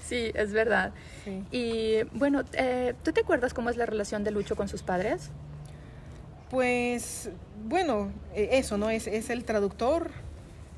sí, 0.04 0.32
es 0.34 0.51
verdad. 0.51 0.94
Sí. 1.25 1.44
Y 1.51 2.04
bueno, 2.18 2.44
eh, 2.54 2.96
¿tú 3.04 3.12
te 3.12 3.22
acuerdas 3.22 3.54
cómo 3.54 3.70
es 3.70 3.78
la 3.78 3.86
relación 3.86 4.24
de 4.24 4.32
Lucho 4.32 4.56
con 4.56 4.68
sus 4.68 4.82
padres? 4.82 5.30
Pues, 6.50 7.30
bueno, 7.66 8.12
eh, 8.34 8.50
eso, 8.54 8.78
¿no? 8.78 8.89
Es, 8.89 9.06
es 9.06 9.30
el 9.30 9.44
traductor. 9.44 10.10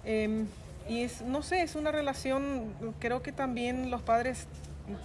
Em, 0.04 0.48
y 0.90 1.04
es, 1.04 1.22
no 1.22 1.42
sé, 1.44 1.62
es 1.62 1.76
una 1.76 1.92
relación, 1.92 2.74
creo 3.00 3.22
que 3.22 3.32
también 3.32 3.92
los 3.92 4.02
padres 4.02 4.48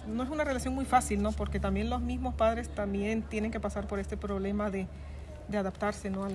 no 0.07 0.23
es 0.23 0.29
una 0.29 0.43
relación 0.43 0.73
muy 0.73 0.85
fácil, 0.85 1.21
¿no? 1.21 1.31
Porque 1.31 1.59
también 1.59 1.89
los 1.89 2.01
mismos 2.01 2.35
padres 2.35 2.69
también 2.69 3.23
tienen 3.23 3.51
que 3.51 3.59
pasar 3.59 3.87
por 3.87 3.99
este 3.99 4.17
problema 4.17 4.69
de, 4.69 4.87
adaptarse, 5.53 6.09
¿no? 6.09 6.27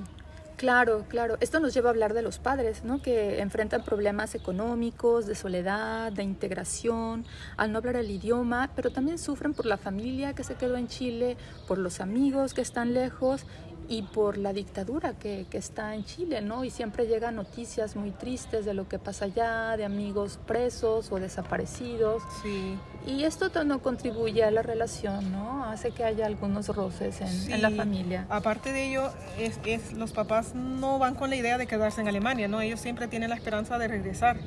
Claro, 0.56 1.04
claro. 1.08 1.38
Esto 1.40 1.58
nos 1.60 1.74
lleva 1.74 1.88
a 1.88 1.92
hablar 1.92 2.14
de 2.14 2.22
los 2.22 2.38
padres, 2.38 2.84
¿no? 2.84 3.02
Que 3.02 3.40
enfrentan 3.40 3.82
problemas 3.82 4.34
económicos, 4.34 5.26
de 5.26 5.34
soledad, 5.34 6.12
de 6.12 6.22
integración, 6.22 7.24
al 7.56 7.72
no 7.72 7.78
hablar 7.78 7.96
el 7.96 8.10
idioma, 8.10 8.70
pero 8.76 8.90
también 8.90 9.18
sufren 9.18 9.54
por 9.54 9.66
la 9.66 9.76
familia 9.76 10.34
que 10.34 10.44
se 10.44 10.54
quedó 10.54 10.76
en 10.76 10.88
Chile, 10.88 11.36
por 11.66 11.78
los 11.78 12.00
amigos 12.00 12.54
que 12.54 12.60
están 12.60 12.94
lejos 12.94 13.44
y 13.92 14.00
por 14.00 14.38
la 14.38 14.54
dictadura 14.54 15.12
que, 15.12 15.44
que, 15.50 15.58
está 15.58 15.94
en 15.94 16.04
Chile, 16.06 16.40
¿no? 16.40 16.64
Y 16.64 16.70
siempre 16.70 17.06
llegan 17.06 17.36
noticias 17.36 17.94
muy 17.94 18.10
tristes 18.10 18.64
de 18.64 18.72
lo 18.72 18.88
que 18.88 18.98
pasa 18.98 19.26
allá, 19.26 19.76
de 19.76 19.84
amigos 19.84 20.38
presos 20.46 21.12
o 21.12 21.20
desaparecidos. 21.20 22.22
Sí. 22.42 22.78
Y 23.06 23.24
esto 23.24 23.50
no 23.64 23.82
contribuye 23.82 24.44
a 24.44 24.50
la 24.50 24.62
relación, 24.62 25.30
¿no? 25.30 25.66
Hace 25.66 25.90
que 25.90 26.04
haya 26.04 26.24
algunos 26.24 26.68
roces 26.68 27.20
en, 27.20 27.52
en 27.52 27.60
la 27.60 27.70
familia. 27.70 28.24
Aparte 28.30 28.72
de 28.72 28.88
ello, 28.88 29.10
es, 29.38 29.60
es, 29.66 29.92
los 29.92 30.12
papás 30.12 30.54
no 30.54 30.98
van 30.98 31.14
con 31.14 31.28
la 31.28 31.36
idea 31.36 31.58
de 31.58 31.66
quedarse 31.66 32.00
en 32.00 32.08
Alemania, 32.08 32.48
¿no? 32.48 32.62
Ellos 32.62 32.80
siempre 32.80 33.08
tienen 33.08 33.28
la 33.28 33.36
esperanza 33.36 33.76
de 33.76 33.88
regresar 33.88 34.38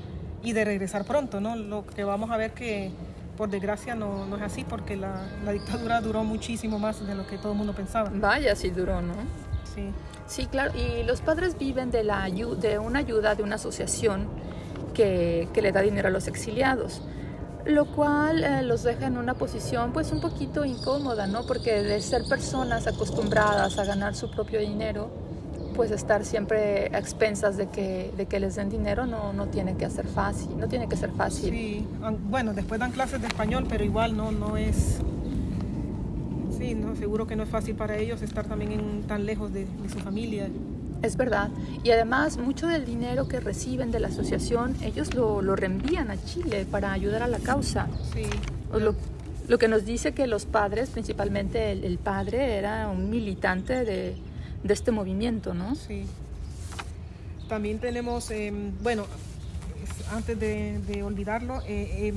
y 0.42 0.54
de 0.54 0.66
regresar 0.66 1.06
pronto, 1.06 1.40
¿no? 1.40 1.56
Lo 1.56 1.86
que 1.86 2.04
vamos 2.04 2.32
a 2.32 2.38
ver 2.38 2.54
que 2.54 2.92
por 3.38 3.50
desgracia 3.50 3.96
no, 3.96 4.25
no 4.25 4.38
es 4.38 4.42
así 4.42 4.63
porque 4.63 4.96
la, 4.96 5.27
la, 5.44 5.51
dictadura 5.51 6.01
duró 6.01 6.24
muchísimo 6.24 6.80
más 6.80 7.06
de 7.06 7.15
lo 7.15 7.27
que 7.27 7.38
todo 7.38 7.51
el 7.51 7.58
mundo 7.58 7.74
pensaba. 7.74 8.12
Vaya, 8.13 8.56
sí 8.56 8.70
duró, 8.70 9.01
¿no? 9.01 9.13
Sí. 9.74 9.92
Sí, 10.27 10.48
claro. 10.48 10.72
Y 10.75 11.04
los 11.04 11.22
padres 11.22 11.58
viven 11.58 11.92
de, 11.92 12.04
la, 12.04 12.30
de 12.30 12.80
una 12.80 13.00
ayuda 13.00 13.36
de 13.36 13.44
una 13.44 13.56
asociación 13.56 14.27
que, 14.94 15.50
que 15.54 15.62
le 15.62 15.72
da 15.72 15.82
dinero 15.82 16.08
a 16.08 16.12
los 16.12 16.27
exiliados 16.27 17.01
lo 17.65 17.86
cual 17.86 18.44
eh, 18.44 18.62
los 18.62 18.84
deja 18.84 19.08
en 19.08 19.18
una 19.18 19.34
posición 19.34 19.92
pues 19.92 20.12
un 20.12 20.22
poquito 20.22 20.65
incómoda, 20.65 21.27
¿no? 21.27 21.46
Porque 21.46 21.82
de 21.82 22.00
ser 22.00 22.24
personas 22.25 22.86
acostumbradas 22.88 23.77
a 23.80 23.86
ganar 23.86 24.15
su 24.15 24.30
propio 24.30 24.60
dinero, 24.60 25.10
pues 25.75 25.91
estar 25.91 26.24
siempre 26.24 26.89
a 26.94 27.00
expensas 27.00 27.58
de 27.58 27.67
que, 27.67 28.12
de 28.15 28.25
que 28.25 28.39
les 28.39 28.55
den 28.55 28.70
dinero 28.70 29.05
no, 29.05 29.34
no 29.34 29.48
tiene 29.48 29.75
que 29.75 29.89
ser 29.89 30.08
fácil, 30.08 30.58
no 30.58 30.67
tiene 30.67 30.88
que 30.88 30.96
ser 30.96 31.12
fácil. 31.12 31.51
Sí, 31.51 31.88
bueno, 32.29 32.53
después 32.53 32.79
dan 32.79 32.91
clases 32.91 33.22
de 33.22 33.27
español, 33.27 33.65
pero 33.70 33.84
igual 33.84 34.15
no, 34.15 34.32
no 34.32 34.58
es... 34.58 35.00
Sí, 36.58 36.74
no, 36.74 36.96
seguro 36.96 37.27
que 37.27 37.36
no 37.36 37.44
es 37.44 37.50
fácil 37.50 37.75
para 37.75 37.98
ellos 37.98 38.22
estar 38.22 38.46
también 38.46 38.72
en, 38.72 39.03
tan 39.03 39.25
lejos 39.25 39.51
de, 39.51 39.65
de 39.65 39.89
su 39.89 40.00
familia. 40.00 40.48
Es 41.01 41.17
verdad. 41.17 41.50
Y 41.84 41.91
además, 41.91 42.38
mucho 42.38 42.67
del 42.67 42.86
dinero 42.86 43.27
que 43.27 43.39
reciben 43.39 43.91
de 43.91 44.00
la 44.00 44.08
asociación, 44.08 44.75
ellos 44.82 45.13
lo, 45.13 45.41
lo 45.41 45.55
reenvían 45.55 46.10
a 46.10 46.24
Chile 46.24 46.65
para 46.72 46.94
ayudar 46.94 47.22
a 47.22 47.27
la 47.27 47.39
causa. 47.39 47.88
Sí. 48.13 48.24
Lo, 48.74 48.96
lo 49.48 49.58
que 49.58 49.67
nos 49.67 49.86
dice 49.86 50.13
que 50.13 50.25
los 50.25 50.46
padres, 50.46 50.89
principalmente 50.89 51.72
el, 51.72 51.84
el 51.84 51.98
padre, 51.98 52.55
era 52.55 52.89
un 52.89 53.10
militante 53.10 53.84
de, 53.84 54.15
de 54.65 54.74
este 54.74 54.91
movimiento, 54.91 55.53
¿no? 55.53 55.75
Sí. 55.75 56.07
También 57.48 57.79
tenemos, 57.79 58.31
eh, 58.31 58.51
bueno, 58.81 59.05
antes 60.12 60.39
de, 60.39 60.79
de 60.79 61.03
olvidarlo, 61.03 61.62
eh, 61.67 62.07
eh, 62.07 62.13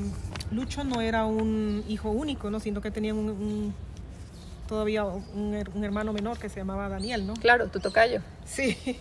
Lucho 0.50 0.82
no 0.82 1.02
era 1.02 1.26
un 1.26 1.84
hijo 1.88 2.10
único, 2.10 2.50
¿no? 2.50 2.58
Sino 2.58 2.80
que 2.80 2.90
tenía 2.90 3.12
un, 3.12 3.28
un 3.28 3.74
todavía 4.66 5.04
un, 5.04 5.62
un, 5.74 5.84
hermano 5.84 6.14
menor 6.14 6.38
que 6.38 6.48
se 6.48 6.60
llamaba 6.60 6.88
Daniel, 6.88 7.26
¿no? 7.26 7.34
Claro, 7.34 7.68
tu 7.68 7.80
tocayo. 7.80 8.22
Sí, 8.46 8.78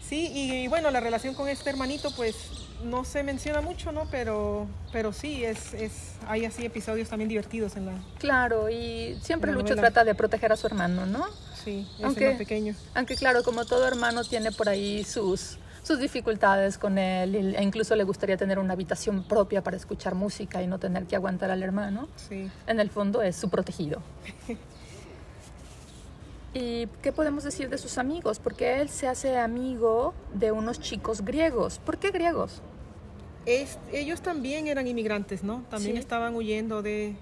sí, 0.00 0.30
y, 0.32 0.52
y, 0.52 0.68
bueno, 0.68 0.92
la 0.92 1.00
relación 1.00 1.34
con 1.34 1.48
este 1.48 1.70
hermanito, 1.70 2.12
pues 2.14 2.67
no 2.84 3.04
se 3.04 3.22
menciona 3.22 3.60
mucho, 3.60 3.92
¿no? 3.92 4.06
Pero, 4.10 4.66
pero 4.92 5.12
sí, 5.12 5.44
es, 5.44 5.74
es, 5.74 6.12
hay 6.26 6.44
así 6.44 6.64
episodios 6.64 7.08
también 7.08 7.28
divertidos 7.28 7.76
en 7.76 7.86
la. 7.86 7.92
Claro, 8.18 8.68
y 8.68 9.18
siempre 9.22 9.52
Lucho 9.52 9.74
trata 9.76 10.04
de 10.04 10.14
proteger 10.14 10.52
a 10.52 10.56
su 10.56 10.66
hermano, 10.66 11.06
¿no? 11.06 11.24
Sí, 11.64 11.86
aunque, 12.02 12.30
pequeño. 12.32 12.74
Aunque 12.94 13.16
claro, 13.16 13.42
como 13.42 13.64
todo 13.64 13.86
hermano 13.86 14.24
tiene 14.24 14.52
por 14.52 14.68
ahí 14.68 15.04
sus, 15.04 15.58
sus 15.82 15.98
dificultades 15.98 16.78
con 16.78 16.98
él 16.98 17.54
e 17.56 17.62
incluso 17.62 17.96
le 17.96 18.04
gustaría 18.04 18.36
tener 18.36 18.58
una 18.58 18.74
habitación 18.74 19.24
propia 19.24 19.62
para 19.62 19.76
escuchar 19.76 20.14
música 20.14 20.62
y 20.62 20.66
no 20.66 20.78
tener 20.78 21.04
que 21.04 21.16
aguantar 21.16 21.50
al 21.50 21.62
hermano. 21.62 22.08
Sí. 22.16 22.50
En 22.66 22.80
el 22.80 22.90
fondo 22.90 23.22
es 23.22 23.36
su 23.36 23.50
protegido. 23.50 24.02
¿Y 26.54 26.86
qué 27.02 27.12
podemos 27.12 27.44
decir 27.44 27.68
de 27.68 27.76
sus 27.76 27.98
amigos? 27.98 28.38
Porque 28.38 28.80
él 28.80 28.88
se 28.88 29.06
hace 29.06 29.38
amigo 29.38 30.14
de 30.32 30.50
unos 30.50 30.80
chicos 30.80 31.22
griegos. 31.22 31.78
¿Por 31.78 31.98
qué 31.98 32.10
griegos? 32.10 32.62
Es, 33.48 33.78
ellos 33.92 34.20
también 34.20 34.66
eran 34.66 34.86
inmigrantes, 34.86 35.42
¿no? 35.42 35.64
También 35.70 35.94
¿Sí? 35.94 36.00
estaban 36.00 36.34
huyendo 36.34 36.82
de, 36.82 37.16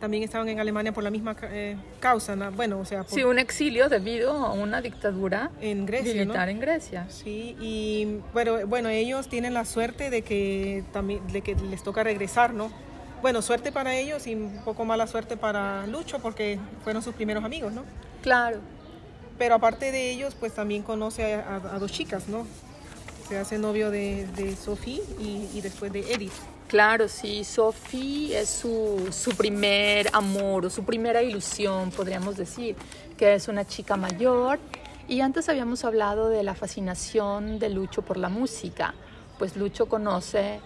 también 0.00 0.22
estaban 0.22 0.48
en 0.48 0.60
Alemania 0.60 0.92
por 0.92 1.04
la 1.04 1.10
misma 1.10 1.36
eh, 1.42 1.76
causa, 2.00 2.36
¿no? 2.36 2.50
bueno, 2.52 2.78
o 2.78 2.84
sea... 2.84 3.02
Por, 3.04 3.14
sí, 3.14 3.24
un 3.24 3.38
exilio 3.38 3.88
debido 3.88 4.32
a 4.32 4.52
una 4.52 4.80
dictadura 4.80 5.50
en 5.60 5.86
Grecia, 5.86 6.12
militar 6.12 6.46
¿no? 6.46 6.52
en 6.52 6.60
Grecia. 6.60 7.06
Sí, 7.08 7.56
y 7.60 8.20
bueno, 8.32 8.66
bueno, 8.66 8.88
ellos 8.88 9.28
tienen 9.28 9.54
la 9.54 9.64
suerte 9.64 10.10
de 10.10 10.22
que, 10.22 10.84
también, 10.92 11.26
de 11.28 11.42
que 11.42 11.54
les 11.54 11.82
toca 11.82 12.02
regresar, 12.02 12.54
¿no? 12.54 12.70
Bueno, 13.22 13.42
suerte 13.42 13.72
para 13.72 13.96
ellos 13.96 14.26
y 14.28 14.34
un 14.34 14.60
poco 14.64 14.84
mala 14.84 15.08
suerte 15.08 15.36
para 15.36 15.86
Lucho 15.88 16.20
porque 16.20 16.58
fueron 16.84 17.02
sus 17.02 17.14
primeros 17.14 17.44
amigos, 17.44 17.72
¿no? 17.72 17.82
Claro. 18.22 18.58
Pero 19.38 19.56
aparte 19.56 19.90
de 19.90 20.10
ellos, 20.10 20.36
pues 20.38 20.52
también 20.52 20.82
conoce 20.82 21.34
a, 21.34 21.56
a, 21.56 21.76
a 21.76 21.78
dos 21.80 21.90
chicas, 21.90 22.28
¿no? 22.28 22.46
Se 23.28 23.36
hace 23.36 23.58
novio 23.58 23.90
de, 23.90 24.26
de 24.36 24.56
Sophie 24.56 25.02
y, 25.20 25.48
y 25.52 25.60
después 25.60 25.92
de 25.92 26.00
Edith. 26.12 26.32
Claro, 26.66 27.08
sí, 27.08 27.44
Sophie 27.44 28.38
es 28.38 28.48
su, 28.48 29.08
su, 29.10 29.32
primer 29.32 30.08
amor 30.14 30.64
o 30.64 30.70
su 30.70 30.84
primera 30.84 31.22
ilusión, 31.22 31.90
podríamos 31.90 32.38
decir, 32.38 32.74
que 33.18 33.34
es 33.34 33.48
una 33.48 33.66
chica 33.66 33.96
mayor. 33.96 34.58
Y 35.08 35.20
antes 35.20 35.48
habíamos 35.50 35.84
hablado 35.84 36.30
de 36.30 36.42
la 36.42 36.54
fascinación 36.54 37.58
de 37.58 37.68
Lucho 37.68 38.00
por 38.00 38.16
la 38.16 38.30
música. 38.30 38.94
Pues 39.38 39.56
Lucho 39.56 39.86
conoce 39.86 40.60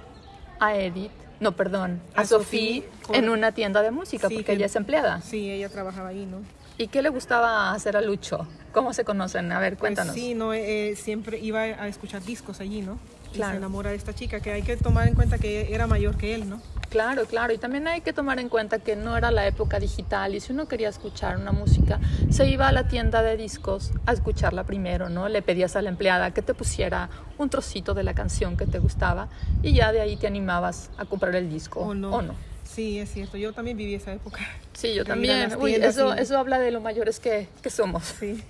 a 0.61 0.76
Edith, 0.76 1.11
no, 1.40 1.57
perdón, 1.57 2.00
a, 2.14 2.21
a 2.21 2.25
Sophie 2.26 2.85
en 3.12 3.28
una 3.28 3.50
tienda 3.50 3.83
de 3.83 3.90
música, 3.90 4.28
sí, 4.28 4.35
porque 4.35 4.45
que, 4.45 4.52
ella 4.52 4.66
es 4.66 4.76
empleada. 4.76 5.21
Sí, 5.21 5.50
ella 5.50 5.69
trabajaba 5.69 6.11
ahí, 6.11 6.26
¿no? 6.26 6.38
¿Y 6.79 6.88
qué 6.88 7.02
le 7.02 7.09
gustaba 7.09 7.73
hacer 7.73 7.97
a 7.97 8.00
Lucho? 8.00 8.47
¿Cómo 8.73 8.93
se 8.93 9.05
conocen? 9.05 9.52
A 9.52 9.59
ver, 9.59 9.76
cuéntanos. 9.76 10.14
Pues 10.14 10.25
sí, 10.25 10.35
no, 10.35 10.55
eh, 10.55 10.95
siempre 10.97 11.38
iba 11.38 11.61
a 11.61 11.88
escuchar 11.88 12.23
discos 12.23 12.61
allí, 12.61 12.81
¿no? 12.81 12.99
Claro. 13.33 13.52
Y 13.52 13.55
se 13.55 13.59
enamora 13.59 13.91
de 13.91 13.97
esta 13.97 14.14
chica, 14.14 14.41
que 14.41 14.52
hay 14.52 14.62
que 14.62 14.76
tomar 14.76 15.09
en 15.09 15.14
cuenta 15.14 15.38
que 15.38 15.75
era 15.75 15.87
mayor 15.87 16.17
que 16.17 16.35
él, 16.35 16.49
¿no? 16.49 16.61
Claro, 16.88 17.25
claro. 17.25 17.52
Y 17.55 17.59
también 17.59 17.88
hay 17.88 18.02
que 18.02 18.12
tomar 18.12 18.38
en 18.38 18.50
cuenta 18.50 18.79
que 18.79 18.97
no 18.97 19.17
era 19.17 19.31
la 19.31 19.47
época 19.47 19.79
digital 19.79 20.35
y 20.35 20.41
si 20.41 20.52
uno 20.52 20.69
quería 20.69 20.91
escuchar 20.91 21.38
una 21.38 21.52
música, 21.52 21.99
se 22.31 22.47
iba 22.47 22.69
a 22.69 22.73
la 22.73 22.88
tienda 22.88 23.23
de 23.23 23.37
discos 23.38 23.93
a 24.05 24.12
escucharla 24.12 24.64
primero, 24.64 25.09
¿no? 25.09 25.29
Le 25.29 25.41
pedías 25.41 25.75
a 25.76 25.83
la 25.83 25.88
empleada 25.88 26.33
que 26.33 26.43
te 26.43 26.52
pusiera 26.52 27.09
un 27.38 27.49
trocito 27.49 27.95
de 27.95 28.02
la 28.02 28.12
canción 28.12 28.59
que 28.59 28.67
te 28.67 28.79
gustaba 28.79 29.29
y 29.62 29.73
ya 29.73 29.93
de 29.93 30.02
ahí 30.02 30.17
te 30.17 30.26
animabas 30.26 30.91
a 30.99 31.07
comprar 31.07 31.35
el 31.35 31.49
disco 31.49 31.81
o 31.81 31.95
no. 31.95 32.11
O 32.11 32.23
no. 32.23 32.35
Sí, 32.75 32.99
es 32.99 33.12
cierto. 33.12 33.37
Yo 33.37 33.52
también 33.52 33.76
viví 33.76 33.95
esa 33.95 34.12
época. 34.12 34.41
Sí, 34.73 34.95
yo 34.95 35.05
también. 35.07 35.55
Uy, 35.59 35.75
eso, 35.75 36.14
y... 36.17 36.21
eso 36.21 36.38
habla 36.38 36.59
de 36.59 36.71
lo 36.71 36.81
mayores 36.81 37.21
que, 37.21 37.49
que 37.62 37.71
somos. 37.71 38.05
Sí. 38.19 38.43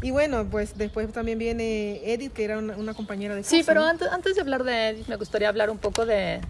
Y 0.00 0.12
bueno, 0.12 0.46
pues 0.48 0.78
después 0.78 1.12
también 1.12 1.38
viene 1.38 2.00
Edith, 2.04 2.32
que 2.32 2.44
era 2.44 2.58
una, 2.58 2.76
una 2.76 2.94
compañera 2.94 3.34
de 3.34 3.42
Sí, 3.42 3.64
pero 3.66 3.82
antes, 3.82 4.06
antes 4.08 4.36
de 4.36 4.40
hablar 4.40 4.62
de 4.62 4.90
Edith, 4.90 5.08
me 5.08 5.16
gustaría 5.16 5.48
hablar 5.48 5.70
un 5.70 5.78
poco 5.78 6.06
de, 6.06 6.40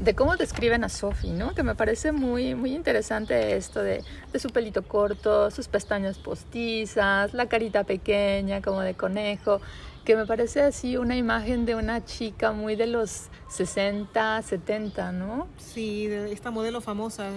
de 0.00 0.14
cómo 0.14 0.36
describen 0.36 0.82
a 0.82 0.88
Sophie, 0.88 1.30
¿no? 1.30 1.54
Que 1.54 1.62
me 1.62 1.76
parece 1.76 2.10
muy, 2.10 2.56
muy 2.56 2.74
interesante 2.74 3.56
esto 3.56 3.82
de, 3.82 4.02
de, 4.32 4.38
su 4.40 4.50
pelito 4.50 4.82
corto, 4.82 5.50
sus 5.52 5.68
pestañas 5.68 6.18
postizas, 6.18 7.34
la 7.34 7.46
carita 7.46 7.84
pequeña 7.84 8.62
como 8.62 8.80
de 8.80 8.94
conejo, 8.94 9.60
que 10.08 10.16
me 10.16 10.24
parece 10.24 10.62
así 10.62 10.96
una 10.96 11.18
imagen 11.18 11.66
de 11.66 11.74
una 11.74 12.02
chica 12.02 12.52
muy 12.52 12.76
de 12.76 12.86
los 12.86 13.26
60, 13.50 14.40
70, 14.40 15.12
¿no? 15.12 15.48
Sí, 15.58 16.06
de 16.06 16.32
esta 16.32 16.50
modelo 16.50 16.80
famosa. 16.80 17.28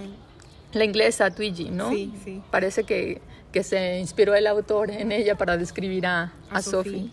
La 0.72 0.86
inglesa 0.86 1.30
Twiggy, 1.32 1.70
¿no? 1.70 1.90
Sí, 1.90 2.14
sí. 2.24 2.42
Parece 2.50 2.86
que, 2.86 3.20
que 3.52 3.64
se 3.64 4.00
inspiró 4.00 4.36
el 4.36 4.48
autor 4.48 4.90
en 4.90 5.12
ella 5.12 5.36
para 5.36 5.58
describir 5.58 6.06
a, 6.06 6.32
a, 6.50 6.62
Sophie. 6.62 7.12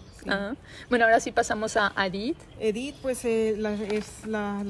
Bueno, 0.88 1.06
ahora 1.06 1.18
sí 1.18 1.32
pasamos 1.32 1.76
a 1.76 1.92
Edith. 2.06 2.38
Edith, 2.60 2.94
pues 3.02 3.24
eh, 3.24 3.56
la, 3.58 3.74
es, 3.74 4.26
la, 4.26 4.62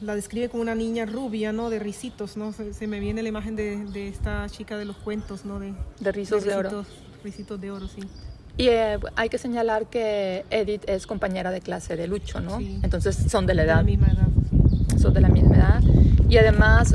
la, 0.00 0.14
describe 0.16 0.48
como 0.48 0.62
una 0.62 0.74
niña 0.74 1.06
rubia, 1.06 1.52
¿no? 1.52 1.70
De 1.70 1.78
risitos, 1.78 2.36
¿no? 2.36 2.52
Se, 2.52 2.86
me 2.88 2.98
viene 2.98 3.22
la 3.22 3.28
imagen 3.28 3.54
de, 3.54 3.76
de, 3.76 4.08
esta 4.08 4.48
chica 4.48 4.76
de 4.76 4.86
los 4.86 4.96
cuentos, 4.96 5.44
¿no? 5.44 5.60
De, 5.60 5.72
de 6.00 6.10
rizos 6.10 6.42
de, 6.42 6.52
oro. 6.56 6.84
Risitos 7.22 7.60
de 7.60 7.70
oro, 7.70 7.86
sí. 7.86 8.00
Y 8.56 8.68
eh, 8.68 8.98
hay 9.16 9.28
que 9.28 9.38
señalar 9.38 9.86
que 9.86 10.44
Edith 10.50 10.84
es 10.86 11.06
compañera 11.06 11.50
de 11.50 11.60
clase 11.60 11.96
de 11.96 12.06
Lucho, 12.06 12.40
¿no? 12.40 12.58
Entonces 12.82 13.16
son 13.30 13.46
de 13.46 13.54
la 13.54 13.62
edad. 13.62 13.76
De 13.76 13.82
la 13.82 13.98
misma 13.98 14.08
edad. 14.08 14.98
Son 14.98 15.14
de 15.14 15.20
la 15.20 15.28
misma 15.28 15.56
edad. 15.56 15.82
Y 16.28 16.36
además 16.36 16.94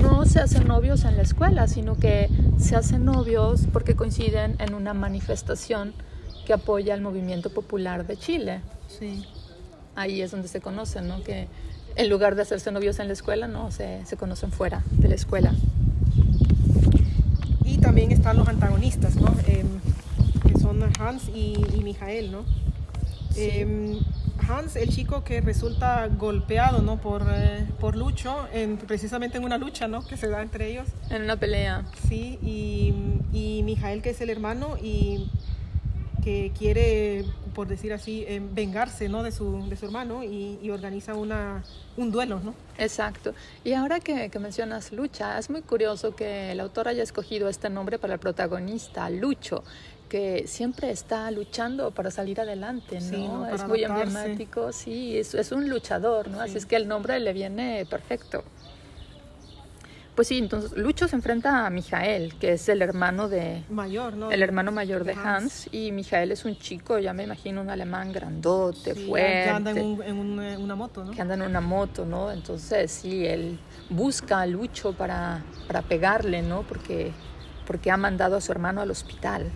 no 0.00 0.24
se 0.24 0.40
hacen 0.40 0.66
novios 0.66 1.04
en 1.04 1.16
la 1.16 1.22
escuela, 1.22 1.68
sino 1.68 1.96
que 1.96 2.28
se 2.58 2.74
hacen 2.74 3.04
novios 3.04 3.66
porque 3.72 3.96
coinciden 3.96 4.56
en 4.58 4.74
una 4.74 4.94
manifestación 4.94 5.92
que 6.46 6.54
apoya 6.54 6.94
el 6.94 7.02
movimiento 7.02 7.50
popular 7.50 8.06
de 8.06 8.16
Chile. 8.16 8.60
Sí. 8.88 9.24
Ahí 9.94 10.22
es 10.22 10.30
donde 10.30 10.48
se 10.48 10.60
conocen, 10.60 11.06
¿no? 11.08 11.22
Que 11.22 11.48
en 11.96 12.08
lugar 12.08 12.34
de 12.34 12.42
hacerse 12.42 12.70
novios 12.72 12.98
en 13.00 13.08
la 13.08 13.12
escuela, 13.12 13.48
no, 13.48 13.70
se, 13.70 14.04
se 14.06 14.16
conocen 14.16 14.52
fuera 14.52 14.82
de 14.92 15.08
la 15.08 15.14
escuela. 15.14 15.52
Y 17.64 17.78
también 17.78 18.10
están 18.12 18.38
los 18.38 18.48
antagonistas, 18.48 19.16
¿no? 19.16 19.26
Son 19.26 19.80
Hans 20.98 21.28
y, 21.28 21.54
y 21.74 21.82
Mijael, 21.82 22.32
¿no? 22.32 22.44
Em, 23.36 23.98
Hans, 24.48 24.76
el 24.76 24.88
chico 24.88 25.22
que 25.24 25.40
resulta 25.40 26.08
golpeado 26.08 26.80
¿no? 26.80 27.00
por, 27.00 27.22
eh, 27.30 27.66
por 27.78 27.96
Lucho, 27.96 28.48
en, 28.52 28.76
precisamente 28.78 29.38
en 29.38 29.44
una 29.44 29.58
lucha 29.58 29.88
¿no? 29.88 30.06
que 30.06 30.16
se 30.16 30.28
da 30.28 30.42
entre 30.42 30.70
ellos. 30.70 30.88
En 31.10 31.22
una 31.22 31.36
pelea. 31.36 31.84
Sí, 32.08 32.38
y, 32.42 32.94
y 33.32 33.62
Mijael, 33.62 34.02
que 34.02 34.10
es 34.10 34.20
el 34.20 34.30
hermano, 34.30 34.76
y 34.80 35.30
que 36.24 36.52
quiere, 36.58 37.24
por 37.54 37.68
decir 37.68 37.92
así, 37.92 38.24
eh, 38.26 38.40
vengarse 38.52 39.08
¿no? 39.08 39.22
de, 39.22 39.32
su, 39.32 39.68
de 39.68 39.76
su 39.76 39.86
hermano 39.86 40.24
y, 40.24 40.70
organiza 40.70 41.14
una, 41.14 41.62
un 41.96 42.10
duelo. 42.10 42.40
¿no? 42.42 42.54
Exacto. 42.78 43.34
Y 43.64 43.74
ahora 43.74 44.00
que, 44.00 44.30
que, 44.30 44.38
mencionas 44.38 44.92
Lucha, 44.92 45.38
es 45.38 45.50
muy 45.50 45.62
curioso 45.62 46.16
que 46.16 46.52
el 46.52 46.60
autor 46.60 46.88
haya 46.88 47.02
escogido 47.02 47.48
este 47.48 47.70
nombre 47.70 47.98
para 47.98 48.14
el 48.14 48.20
protagonista, 48.20 49.10
Lucho 49.10 49.62
que 50.08 50.46
siempre 50.46 50.90
está 50.90 51.30
luchando 51.30 51.90
para 51.90 52.10
salir 52.10 52.40
adelante, 52.40 53.00
¿no? 53.00 53.46
es 53.46 53.66
muy 53.66 53.84
emblemático, 53.84 54.72
sí, 54.72 55.18
es, 55.18 55.34
es, 55.34 55.52
un 55.52 55.68
luchador, 55.68 56.28
¿no? 56.28 56.40
Así 56.40 56.56
es 56.56 56.66
que 56.66 56.76
el 56.76 56.88
nombre 56.88 57.18
le 57.20 57.32
viene 57.32 57.86
perfecto. 57.88 58.44
Pues 60.14 60.26
sí, 60.26 60.38
entonces 60.38 60.72
Lucho 60.76 61.06
se 61.06 61.14
enfrenta 61.14 61.64
a 61.64 61.70
Mijael, 61.70 62.34
que 62.40 62.54
es 62.54 62.68
el 62.68 62.82
hermano 62.82 63.28
de 63.28 63.62
mayor, 63.70 64.14
¿no? 64.14 64.32
El 64.32 64.42
hermano 64.42 64.72
mayor 64.72 65.04
de, 65.04 65.12
Hans. 65.12 65.68
y 65.70 65.92
Mijael 65.92 66.32
es 66.32 66.44
un 66.44 66.58
chico, 66.58 66.98
ya 66.98 67.12
me 67.12 67.22
imagino 67.22 67.60
un 67.60 67.70
alemán 67.70 68.10
grandote, 68.12 68.96
fuerte, 68.96 69.44
que 69.44 69.50
anda 69.50 69.70
en, 69.70 70.02
en, 70.02 70.60
una 70.60 70.74
moto, 70.74 71.04
¿no? 71.04 71.12
Que 71.12 71.22
anda 71.22 71.34
en 71.34 71.42
una 71.42 71.60
moto, 71.60 72.04
¿no? 72.04 72.32
Entonces 72.32 72.90
sí, 72.90 73.24
él 73.24 73.60
busca 73.90 74.40
a 74.40 74.46
Lucho 74.46 74.92
para, 74.92 75.44
para 75.68 75.82
pegarle, 75.82 76.42
¿no? 76.42 76.62
Porque 76.62 77.12
porque 77.68 77.90
ha 77.90 77.98
mandado 77.98 78.36
a 78.36 78.40
su 78.40 78.50
hermano 78.50 78.80
al 78.80 78.90
hospital. 78.90 79.52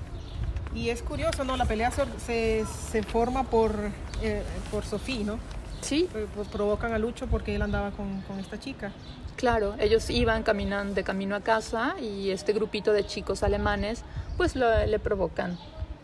Y 0.74 0.88
es 0.88 1.02
curioso, 1.02 1.44
¿no? 1.44 1.56
La 1.56 1.66
pelea 1.66 1.90
se, 1.90 2.64
se 2.64 3.02
forma 3.02 3.44
por 3.44 3.74
eh, 4.22 4.42
por 4.70 4.84
Sofía, 4.84 5.24
¿no? 5.24 5.38
Sí. 5.80 6.08
Pues 6.34 6.46
provocan 6.48 6.92
a 6.92 6.98
Lucho 6.98 7.26
porque 7.26 7.54
él 7.56 7.62
andaba 7.62 7.90
con, 7.90 8.22
con 8.22 8.38
esta 8.38 8.58
chica. 8.58 8.92
Claro, 9.36 9.74
ellos 9.80 10.08
iban 10.10 10.44
caminando 10.44 10.94
de 10.94 11.02
camino 11.02 11.34
a 11.34 11.40
casa 11.40 11.96
y 12.00 12.30
este 12.30 12.52
grupito 12.52 12.92
de 12.92 13.04
chicos 13.04 13.42
alemanes 13.42 14.04
pues 14.36 14.54
lo, 14.54 14.86
le 14.86 14.98
provocan. 15.00 15.58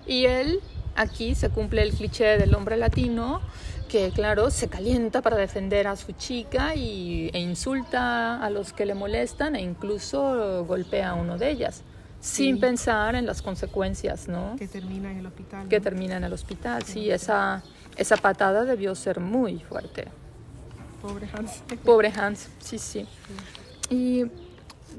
Y 0.07 0.25
él, 0.25 0.61
aquí 0.97 1.37
se 1.37 1.51
cumple 1.51 1.83
el 1.83 1.93
cliché 1.93 2.39
del 2.39 2.55
hombre 2.57 2.77
latino, 2.77 3.41
que 3.89 4.11
claro, 4.11 4.51
se 4.51 4.69
calienta 4.69 5.23
para 5.23 5.37
defender 5.37 5.87
a 5.87 5.95
su 5.95 6.13
chica 6.13 6.75
y, 6.75 7.31
e 7.33 7.39
insulta 7.39 8.43
a 8.43 8.51
los 8.51 8.73
que 8.73 8.85
le 8.85 8.95
molestan 8.95 9.55
e 9.55 9.61
incluso 9.61 10.65
golpea 10.67 11.11
a 11.11 11.15
uno 11.15 11.39
de 11.39 11.51
ellas. 11.51 11.85
Sin 12.21 12.59
pensar 12.59 13.15
en 13.15 13.27
las 13.27 13.43
consecuencias, 13.43 14.29
¿no? 14.29 14.57
Que 14.57 14.67
termina 14.67 15.11
en 15.11 15.19
el 15.19 15.27
hospital. 15.27 15.69
Que 15.69 15.81
termina 15.81 16.17
en 16.17 16.25
el 16.25 16.33
hospital, 16.33 16.83
sí, 16.83 17.11
esa, 17.11 17.63
esa 17.97 18.17
patada 18.17 18.65
debió 18.65 18.95
ser 18.95 19.21
muy 19.21 19.61
fuerte. 19.61 20.09
Pobre 21.01 21.29
Hans. 21.33 21.63
Pobre 21.85 22.13
Hans, 22.17 22.49
sí, 22.59 22.79
sí. 22.79 23.07
Y 23.89 24.25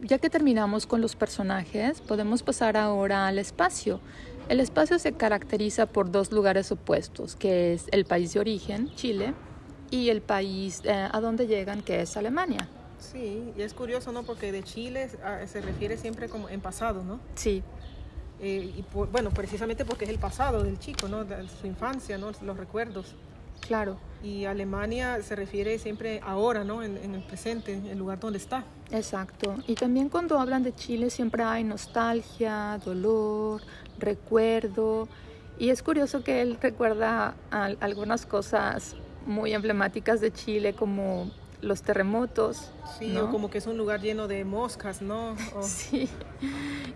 ya 0.02 0.18
que 0.18 0.30
terminamos 0.30 0.86
con 0.86 1.02
los 1.02 1.16
personajes, 1.16 2.02
podemos 2.02 2.42
pasar 2.44 2.78
ahora 2.78 3.28
al 3.28 3.38
espacio. 3.38 4.00
El 4.48 4.60
espacio 4.60 4.98
se 4.98 5.14
caracteriza 5.14 5.86
por 5.86 6.10
dos 6.10 6.32
lugares 6.32 6.72
opuestos, 6.72 7.36
que 7.36 7.74
es 7.74 7.86
el 7.92 8.06
país 8.06 8.34
de 8.34 8.40
origen, 8.40 8.90
Chile, 8.96 9.34
y 9.92 10.10
el 10.10 10.22
país 10.22 10.82
eh, 10.86 11.10
a 11.12 11.20
donde 11.20 11.48
llegan, 11.48 11.82
que 11.82 12.02
es 12.02 12.16
Alemania. 12.18 12.68
Sí, 13.00 13.54
y 13.58 13.62
es 13.62 13.74
curioso, 13.74 14.12
¿no? 14.12 14.24
Porque 14.24 14.52
de 14.52 14.64
Chile 14.64 15.10
ah, 15.24 15.40
se 15.48 15.62
refiere 15.62 15.98
siempre 15.98 16.30
como 16.30 16.50
en 16.50 16.62
pasado, 16.62 17.04
¿no? 17.04 17.20
Sí. 17.36 17.64
Eh, 18.42 18.74
y 18.78 18.86
bueno, 18.94 19.32
precisamente 19.32 19.84
porque 19.86 20.06
es 20.06 20.12
el 20.12 20.20
pasado 20.20 20.64
del 20.64 20.80
chico, 20.80 21.08
¿no? 21.08 21.26
De 21.26 21.48
su 21.48 21.68
infancia, 21.68 22.18
¿no? 22.18 22.32
Los 22.42 22.58
recuerdos. 22.58 23.16
Claro. 23.62 23.98
Y 24.24 24.46
Alemania 24.46 25.22
se 25.22 25.36
refiere 25.36 25.78
siempre 25.80 26.22
ahora, 26.26 26.64
¿no? 26.64 26.84
En, 26.84 26.98
el 26.98 27.24
presente, 27.24 27.74
en 27.74 27.86
el 27.88 27.98
lugar 27.98 28.20
donde 28.20 28.38
está. 28.38 28.64
Exacto. 28.92 29.56
Y 29.68 29.76
también 29.76 30.10
cuando 30.10 30.40
hablan 30.40 30.64
de 30.64 30.74
Chile 30.74 31.10
siempre 31.10 31.44
hay 31.44 31.64
nostalgia, 31.64 32.80
dolor, 32.84 33.62
recuerdo. 33.98 35.08
Y 35.58 35.70
es 35.70 35.84
curioso 35.84 36.24
que 36.24 36.42
él 36.42 36.58
recuerda 36.62 37.36
algunas 37.52 38.26
cosas 38.26 38.96
muy 39.26 39.54
emblemáticas 39.54 40.22
de 40.22 40.32
Chile 40.32 40.74
como 40.74 41.30
los 41.62 41.82
terremotos. 41.82 42.72
Sí, 42.98 43.16
o 43.18 43.30
como 43.30 43.50
que 43.50 43.58
es 43.58 43.68
un 43.68 43.78
lugar 43.78 44.02
lleno 44.02 44.28
de 44.28 44.46
moscas, 44.46 45.02
¿no? 45.02 45.36
sí. 45.62 46.10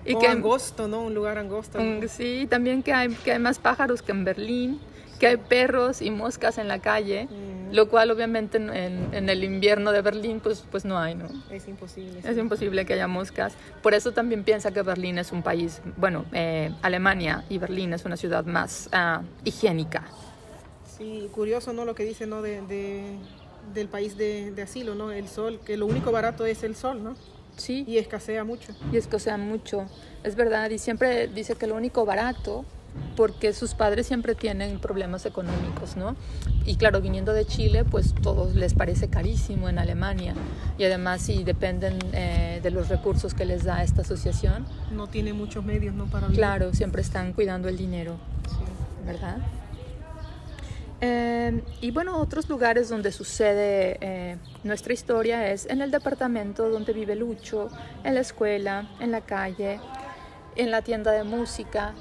Y 0.06 0.18
que 0.18 0.28
angosto, 0.28 0.90
¿no? 0.90 1.02
Un 1.04 1.14
lugar 1.14 1.38
angosto. 1.38 1.80
Sí, 2.10 2.46
también 2.50 2.84
que 2.84 2.92
hay, 2.92 3.08
que 3.08 3.32
hay 3.32 3.40
más 3.40 3.58
pájaros 3.58 4.02
que 4.02 4.12
en 4.12 4.26
Berlín 4.26 4.82
que 5.24 5.28
hay 5.28 5.38
perros 5.38 6.02
y 6.02 6.12
moscas 6.12 6.58
en 6.58 6.68
la 6.68 6.80
calle, 6.80 7.30
mm. 7.30 7.74
lo 7.74 7.88
cual 7.88 8.12
obviamente 8.12 8.58
en, 8.58 9.30
el 9.30 9.44
invierno 9.46 9.94
de 9.94 10.02
Berlín 10.02 10.42
pues, 10.42 10.66
pues 10.70 10.84
no 10.84 11.00
hay, 11.00 11.16
¿no? 11.16 11.28
Es 11.50 11.66
imposible. 11.70 12.20
Es 12.26 12.38
imposible 12.38 12.86
que 12.86 12.92
haya 12.92 13.08
moscas. 13.08 13.54
Por 13.82 13.94
eso 13.94 14.12
también 14.12 14.44
piensa 14.44 14.72
que 14.72 14.82
Berlín 14.82 15.18
es 15.18 15.32
un 15.32 15.42
país, 15.42 15.82
bueno, 15.96 16.26
eh, 16.34 16.74
Alemania 16.82 17.46
y 17.48 17.58
Berlín 17.58 17.94
es 17.94 18.04
una 18.04 18.18
ciudad 18.18 18.44
más 18.44 18.90
uh, 18.92 19.24
higiénica. 19.46 20.04
Sí, 20.98 21.30
curioso, 21.32 21.72
¿no? 21.72 21.86
Lo 21.86 21.96
que 21.96 22.04
dice, 22.04 22.28
¿no? 22.28 22.42
De, 22.42 22.60
del 23.74 23.88
país 23.88 24.18
de, 24.18 24.52
de 24.52 24.62
asilo, 24.62 24.96
¿no? 24.96 25.12
El 25.12 25.28
sol, 25.28 25.60
que 25.66 25.78
lo 25.78 25.86
único 25.86 26.12
barato 26.12 26.46
es 26.46 26.64
el 26.64 26.76
sol, 26.76 27.04
¿no? 27.04 27.16
Sí. 27.58 27.84
Y 27.88 27.98
escasea 27.98 28.44
mucho. 28.44 28.74
Y 28.92 28.98
escasea 28.98 29.38
mucho, 29.38 29.86
es 30.24 30.36
verdad. 30.36 30.70
Y 30.70 30.80
siempre 30.80 31.28
dice 31.28 31.56
que 31.56 31.68
lo 31.68 31.76
único 31.76 32.06
barato 32.06 32.66
porque 33.16 33.54
sus 33.54 33.74
padres 33.74 34.08
siempre 34.08 34.36
tienen 34.36 34.80
problemas 34.80 35.26
económicos, 35.26 35.96
¿no? 35.96 36.16
Y 36.66 36.76
claro, 36.76 37.02
viniendo 37.02 37.34
de 37.34 37.46
Chile, 37.46 37.84
pues 37.86 38.14
todo 38.14 38.52
les 38.54 38.74
parece 38.74 39.08
carísimo 39.08 39.70
en 39.70 39.80
Alemania. 39.80 40.34
Y 40.78 40.84
además, 40.84 41.22
si 41.22 41.44
dependen 41.44 42.00
eh, 42.14 42.60
de 42.62 42.72
los 42.72 42.90
recursos 42.90 43.34
que 43.34 43.46
les 43.46 43.64
da 43.64 43.84
esta 43.84 44.02
asociación. 44.02 44.66
No 44.92 45.08
tiene 45.08 45.34
muchos 45.34 45.64
medios, 45.64 45.94
¿no? 45.94 46.06
Para 46.06 46.28
Claro, 46.28 46.74
siempre 46.74 47.02
están 47.02 47.34
cuidando 47.34 47.68
el 47.68 47.78
dinero, 47.78 48.18
¿verdad? 49.06 49.38
Eh, 51.06 51.62
y 51.82 51.92
bueno, 51.92 52.18
otros 52.18 52.48
lugares 52.48 52.88
donde 52.88 53.12
sucede 53.12 53.98
eh, 54.00 54.38
nuestra 54.64 54.94
historia 54.94 55.52
es 55.52 55.66
en 55.66 55.82
el 55.82 55.92
departamento 55.92 56.70
donde 56.70 56.94
vive 56.94 57.16
Lucho, 57.16 57.68
en 58.06 58.16
la 58.16 58.22
escuela, 58.22 58.88
en 59.02 59.12
la 59.12 59.20
calle, 59.20 59.82
en 60.56 60.72
la 60.72 60.82
tienda 60.82 61.12
de 61.12 61.26
música, 61.26 61.94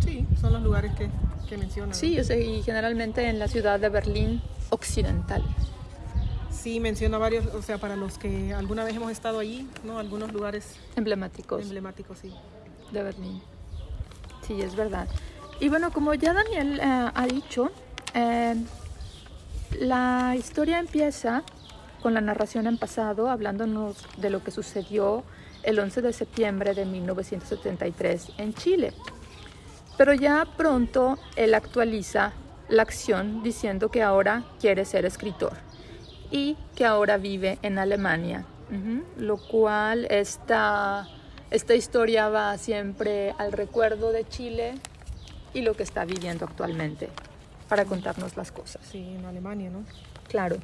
Sí, 0.00 0.26
son 0.40 0.52
los 0.52 0.62
lugares 0.62 0.92
que, 0.94 1.10
que 1.48 1.58
mencionan. 1.58 1.94
Sí, 1.94 2.18
y 2.18 2.62
generalmente 2.62 3.28
en 3.28 3.38
la 3.38 3.48
ciudad 3.48 3.78
de 3.80 3.88
Berlín 3.88 4.40
Occidental. 4.70 5.42
Sí, 6.50 6.80
menciona 6.80 7.18
varios, 7.18 7.46
o 7.54 7.62
sea, 7.62 7.78
para 7.78 7.96
los 7.96 8.18
que 8.18 8.54
alguna 8.54 8.84
vez 8.84 8.96
hemos 8.96 9.12
estado 9.12 9.38
allí, 9.38 9.68
¿no? 9.84 9.98
Algunos 9.98 10.32
lugares 10.32 10.76
emblemáticos. 10.96 11.62
Emblemáticos, 11.62 12.18
sí. 12.18 12.32
De 12.92 13.02
Berlín. 13.02 13.42
Sí, 14.46 14.60
es 14.60 14.74
verdad. 14.74 15.08
Y 15.60 15.68
bueno, 15.68 15.90
como 15.90 16.14
ya 16.14 16.32
Daniel 16.32 16.78
eh, 16.78 17.10
ha 17.14 17.26
dicho, 17.26 17.70
eh, 18.14 18.54
la 19.80 20.36
historia 20.36 20.78
empieza 20.78 21.42
con 22.00 22.14
la 22.14 22.20
narración 22.20 22.68
en 22.68 22.78
pasado, 22.78 23.28
hablándonos 23.28 24.06
de 24.18 24.30
lo 24.30 24.44
que 24.44 24.52
sucedió 24.52 25.24
el 25.64 25.80
11 25.80 26.02
de 26.02 26.12
septiembre 26.12 26.74
de 26.74 26.84
1973 26.84 28.34
en 28.38 28.54
Chile. 28.54 28.92
Pero 29.96 30.14
ya 30.14 30.46
pronto 30.56 31.18
él 31.34 31.54
actualiza 31.54 32.32
la 32.68 32.82
acción 32.82 33.42
diciendo 33.42 33.90
que 33.90 34.02
ahora 34.02 34.44
quiere 34.60 34.84
ser 34.84 35.06
escritor 35.06 35.54
y 36.30 36.56
que 36.76 36.84
ahora 36.84 37.16
vive 37.16 37.58
en 37.62 37.78
Alemania, 37.78 38.44
lo 39.16 39.38
cual 39.38 40.06
esta, 40.10 41.08
esta 41.50 41.74
historia 41.74 42.28
va 42.28 42.56
siempre 42.58 43.34
al 43.38 43.50
recuerdo 43.50 44.12
de 44.12 44.28
Chile 44.28 44.74
y 45.54 45.62
lo 45.62 45.74
que 45.74 45.82
está 45.82 46.04
viviendo 46.04 46.44
actualmente 46.44 47.08
para 47.68 47.84
contarnos 47.84 48.36
las 48.36 48.52
cosas. 48.52 48.82
Sí, 48.90 48.98
en 48.98 49.24
Alemania, 49.24 49.70
¿no? 49.70 49.84
Claro, 50.28 50.56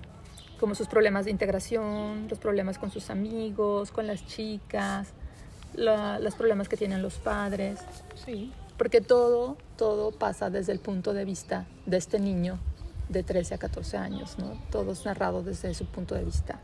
como 0.59 0.75
sus 0.75 0.88
problemas 0.88 1.25
de 1.25 1.31
integración, 1.31 2.27
los 2.29 2.38
problemas 2.38 2.79
con 2.79 2.90
sus 2.90 3.11
amigos, 3.11 3.90
con 3.90 4.07
las 4.07 4.27
chicas, 4.27 5.09
los 5.75 6.35
problemas 6.35 6.68
que 6.68 6.77
tienen 6.77 7.03
los 7.03 7.14
padres. 7.14 7.81
Sí. 8.25 8.53
Porque 8.79 9.01
todo, 9.01 9.57
todo 9.77 10.11
pasa 10.11 10.51
desde 10.51 10.73
el 10.73 10.81
punto 10.81 11.12
de 11.12 11.25
vista 11.25 11.66
de 11.87 11.97
este 11.97 12.18
niño 12.18 12.59
de 13.09 13.23
13 13.23 13.55
a 13.55 13.59
14 13.59 13.97
años, 13.99 14.38
¿no? 14.38 14.59
Todo 14.70 14.92
es 14.92 15.05
narrado 15.05 15.42
desde 15.42 15.75
su 15.75 15.87
punto 15.87 16.14
de 16.14 16.25
vista. 16.25 16.61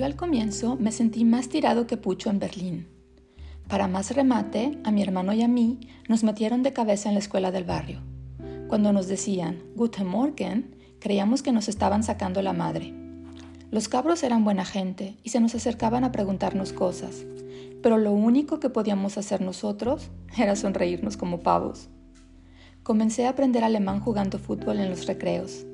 Yo 0.00 0.06
al 0.06 0.16
comienzo 0.16 0.76
me 0.76 0.92
sentí 0.92 1.26
más 1.26 1.50
tirado 1.50 1.86
que 1.86 1.98
pucho 1.98 2.30
en 2.30 2.38
Berlín. 2.38 2.88
Para 3.68 3.86
más 3.86 4.16
remate, 4.16 4.78
a 4.82 4.90
mi 4.90 5.02
hermano 5.02 5.34
y 5.34 5.42
a 5.42 5.46
mí 5.46 5.78
nos 6.08 6.24
metieron 6.24 6.62
de 6.62 6.72
cabeza 6.72 7.10
en 7.10 7.16
la 7.16 7.20
escuela 7.20 7.50
del 7.50 7.64
barrio. 7.64 8.00
Cuando 8.66 8.94
nos 8.94 9.08
decían 9.08 9.62
Guten 9.76 10.06
Morgen, 10.06 10.74
creíamos 11.00 11.42
que 11.42 11.52
nos 11.52 11.68
estaban 11.68 12.02
sacando 12.02 12.40
la 12.40 12.54
madre. 12.54 12.94
Los 13.70 13.88
cabros 13.88 14.22
eran 14.22 14.42
buena 14.42 14.64
gente 14.64 15.18
y 15.22 15.28
se 15.28 15.40
nos 15.40 15.54
acercaban 15.54 16.02
a 16.02 16.12
preguntarnos 16.12 16.72
cosas, 16.72 17.26
pero 17.82 17.98
lo 17.98 18.12
único 18.12 18.58
que 18.58 18.70
podíamos 18.70 19.18
hacer 19.18 19.42
nosotros 19.42 20.08
era 20.38 20.56
sonreírnos 20.56 21.18
como 21.18 21.40
pavos. 21.40 21.90
Comencé 22.82 23.26
a 23.26 23.30
aprender 23.32 23.64
alemán 23.64 24.00
jugando 24.00 24.38
fútbol 24.38 24.78
en 24.78 24.88
los 24.88 25.04
recreos. 25.04 25.66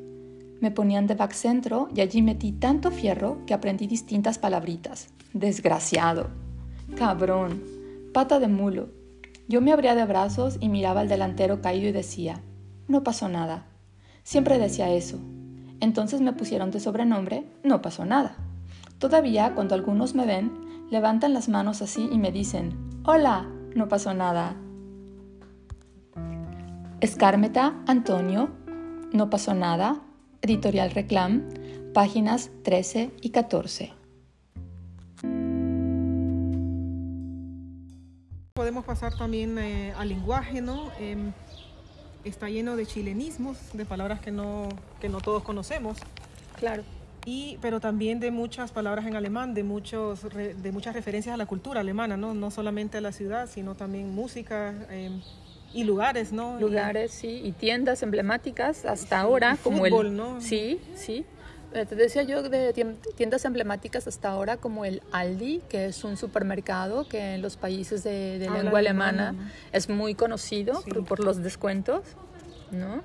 Me 0.60 0.70
ponían 0.70 1.06
de 1.06 1.14
back 1.14 1.32
centro 1.32 1.88
y 1.94 2.00
allí 2.00 2.22
metí 2.22 2.52
tanto 2.52 2.90
fierro 2.90 3.44
que 3.46 3.54
aprendí 3.54 3.86
distintas 3.86 4.38
palabritas. 4.38 5.08
Desgraciado, 5.32 6.28
cabrón, 6.96 7.62
pata 8.14 8.38
de 8.38 8.48
mulo. 8.48 8.88
Yo 9.48 9.60
me 9.60 9.72
abría 9.72 9.94
de 9.94 10.04
brazos 10.04 10.56
y 10.60 10.68
miraba 10.68 11.00
al 11.00 11.08
delantero 11.08 11.60
caído 11.60 11.88
y 11.88 11.92
decía, 11.92 12.40
no 12.88 13.02
pasó 13.04 13.28
nada. 13.28 13.66
Siempre 14.22 14.58
decía 14.58 14.90
eso, 14.90 15.18
entonces 15.80 16.20
me 16.20 16.32
pusieron 16.32 16.70
de 16.70 16.80
sobrenombre, 16.80 17.46
no 17.62 17.82
pasó 17.82 18.04
nada. 18.04 18.36
Todavía 18.98 19.54
cuando 19.54 19.74
algunos 19.74 20.14
me 20.14 20.26
ven, 20.26 20.52
levantan 20.90 21.34
las 21.34 21.48
manos 21.48 21.82
así 21.82 22.08
y 22.10 22.18
me 22.18 22.32
dicen, 22.32 23.02
hola, 23.04 23.46
no 23.74 23.88
pasó 23.88 24.14
nada. 24.14 24.56
Escármeta, 27.00 27.74
Antonio, 27.86 28.48
no 29.12 29.28
pasó 29.28 29.54
nada, 29.54 30.00
editorial 30.46 30.92
Reclam, 30.92 31.42
páginas 31.92 32.50
13 32.62 33.10
y 33.20 33.30
14. 33.30 33.92
Podemos 38.54 38.84
pasar 38.84 39.16
también 39.18 39.58
eh, 39.58 39.92
al 39.98 40.08
lenguaje, 40.08 40.60
¿no? 40.60 40.90
Em, 41.00 41.32
está 42.24 42.48
lleno 42.48 42.76
de 42.76 42.86
chilenismos, 42.86 43.58
de 43.72 43.84
palabras 43.84 44.20
que 44.20 44.30
no, 44.30 44.68
que 45.00 45.08
no 45.08 45.20
todos 45.20 45.42
conocemos. 45.42 45.98
Claro. 46.58 46.84
Y, 47.24 47.58
pero 47.60 47.80
también 47.80 48.20
de 48.20 48.30
muchas 48.30 48.70
palabras 48.70 49.04
en 49.04 49.16
alemán, 49.16 49.52
de, 49.52 49.64
muchos, 49.64 50.22
de 50.32 50.72
muchas 50.72 50.94
referencias 50.94 51.34
a 51.34 51.36
la 51.36 51.46
cultura 51.46 51.80
alemana, 51.80 52.16
¿no? 52.16 52.34
no 52.34 52.52
solamente 52.52 52.98
a 52.98 53.00
la 53.00 53.10
ciudad, 53.10 53.48
sino 53.50 53.74
también 53.74 54.14
música 54.14 54.72
em, 54.90 55.20
y 55.76 55.84
lugares, 55.84 56.32
¿no? 56.32 56.58
Lugares, 56.58 57.10
sí, 57.10 57.42
y 57.44 57.52
tiendas 57.52 58.02
emblemáticas 58.02 58.86
hasta 58.86 59.20
ahora, 59.20 59.58
como 59.62 59.84
fútbol, 59.84 60.06
el... 60.06 60.16
¿no? 60.16 60.40
Sí, 60.40 60.80
sí. 60.94 61.26
Eh, 61.74 61.84
te 61.84 61.94
decía 61.94 62.22
yo 62.22 62.42
de 62.42 62.72
tiendas 63.16 63.44
emblemáticas 63.44 64.06
hasta 64.06 64.30
ahora 64.30 64.56
como 64.56 64.86
el 64.86 65.02
Aldi, 65.12 65.60
que 65.68 65.84
es 65.84 66.02
un 66.04 66.16
supermercado 66.16 67.06
que 67.06 67.34
en 67.34 67.42
los 67.42 67.58
países 67.58 68.02
de, 68.02 68.38
lengua 68.38 68.78
alemana 68.78 69.34
es 69.72 69.90
muy 69.90 70.14
conocido 70.14 70.82
por, 71.06 71.22
los 71.22 71.42
descuentos, 71.42 72.02
¿no? 72.70 73.02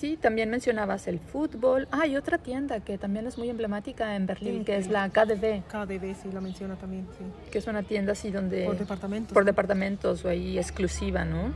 Sí, 0.00 0.16
también 0.16 0.48
mencionabas 0.48 1.06
el 1.08 1.18
fútbol. 1.18 1.86
Ah, 1.90 2.00
hay 2.04 2.16
otra 2.16 2.38
tienda 2.38 2.80
que 2.80 2.96
también 2.96 3.26
es 3.26 3.36
muy 3.36 3.50
emblemática 3.50 4.16
en 4.16 4.24
Berlín, 4.24 4.64
que 4.64 4.78
es 4.78 4.88
la 4.88 5.10
KDB. 5.10 5.62
KDB, 5.68 6.14
sí, 6.14 6.32
la 6.32 6.40
menciona 6.40 6.76
también, 6.76 7.06
sí. 7.18 7.50
Que 7.50 7.58
es 7.58 7.66
una 7.66 7.82
tienda 7.82 8.12
así 8.12 8.30
donde... 8.30 8.64
Por 8.64 8.78
departamentos. 8.78 9.34
Por 9.34 9.44
departamentos 9.44 10.24
o 10.24 10.30
ahí 10.30 10.56
exclusiva, 10.56 11.26
¿no? 11.26 11.52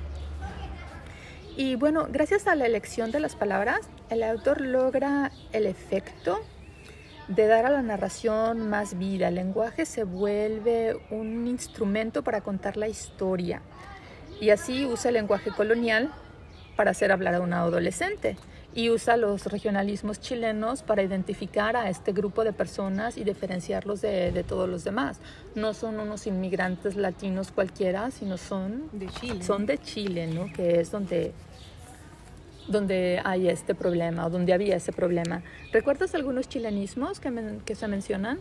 Y 1.57 1.77
bueno, 1.77 2.07
gracias 2.11 2.47
a 2.47 2.55
la 2.55 2.67
elección 2.67 3.13
de 3.13 3.21
las 3.21 3.35
palabras, 3.35 3.81
el 4.11 4.23
autor 4.23 4.61
logra 4.61 5.33
el 5.53 5.65
efecto 5.65 6.39
de 7.29 7.47
dar 7.47 7.65
a 7.65 7.71
la 7.71 7.81
narración 7.81 8.69
más 8.69 8.99
vida. 8.99 9.29
El 9.29 9.37
lenguaje 9.37 9.87
se 9.87 10.05
vuelve 10.05 10.99
un 11.09 11.47
instrumento 11.47 12.23
para 12.23 12.43
contar 12.43 12.77
la 12.77 12.89
historia. 12.89 13.63
Y 14.39 14.51
así 14.51 14.85
usa 14.85 15.09
el 15.09 15.15
lenguaje 15.15 15.51
colonial 15.51 16.13
para 16.77 16.91
hacer 16.91 17.13
hablar 17.13 17.35
a 17.35 17.41
un 17.41 17.53
adolescente 17.53 18.37
y 18.75 18.91
usa 18.91 19.17
los 19.17 19.47
regionalismos 19.47 20.21
chilenos 20.21 20.83
para 20.83 21.03
identificar 21.03 21.77
a 21.77 21.89
este 21.89 22.13
grupo 22.13 22.43
de 22.43 22.53
personas 22.53 23.17
y 23.17 23.25
diferenciarlos 23.25 24.01
de, 24.01 24.45
todos 24.47 24.69
los 24.69 24.83
demás. 24.83 25.21
No 25.55 25.75
son 25.75 26.01
unos 26.01 26.27
inmigrantes 26.27 26.97
latinos 26.97 27.53
cualquiera, 27.53 28.11
sino 28.11 28.37
son 28.37 28.89
de 28.93 29.07
Chile, 29.07 29.43
son 29.45 29.67
de 29.67 29.79
Chile 29.79 30.27
¿no? 30.27 30.53
que 30.53 30.81
es 30.81 30.91
donde, 30.91 31.33
donde 32.67 33.21
hay 33.25 33.49
este 33.49 33.77
problema 33.77 34.27
o 34.27 34.31
donde 34.31 34.53
había 34.53 34.77
ese 34.77 34.93
problema. 34.93 35.43
¿Recuerdas 35.73 36.15
algunos 36.17 36.49
chilenismos 36.49 37.21
que, 37.21 37.61
que 37.65 37.75
se 37.77 37.87
mencionan? 37.87 38.41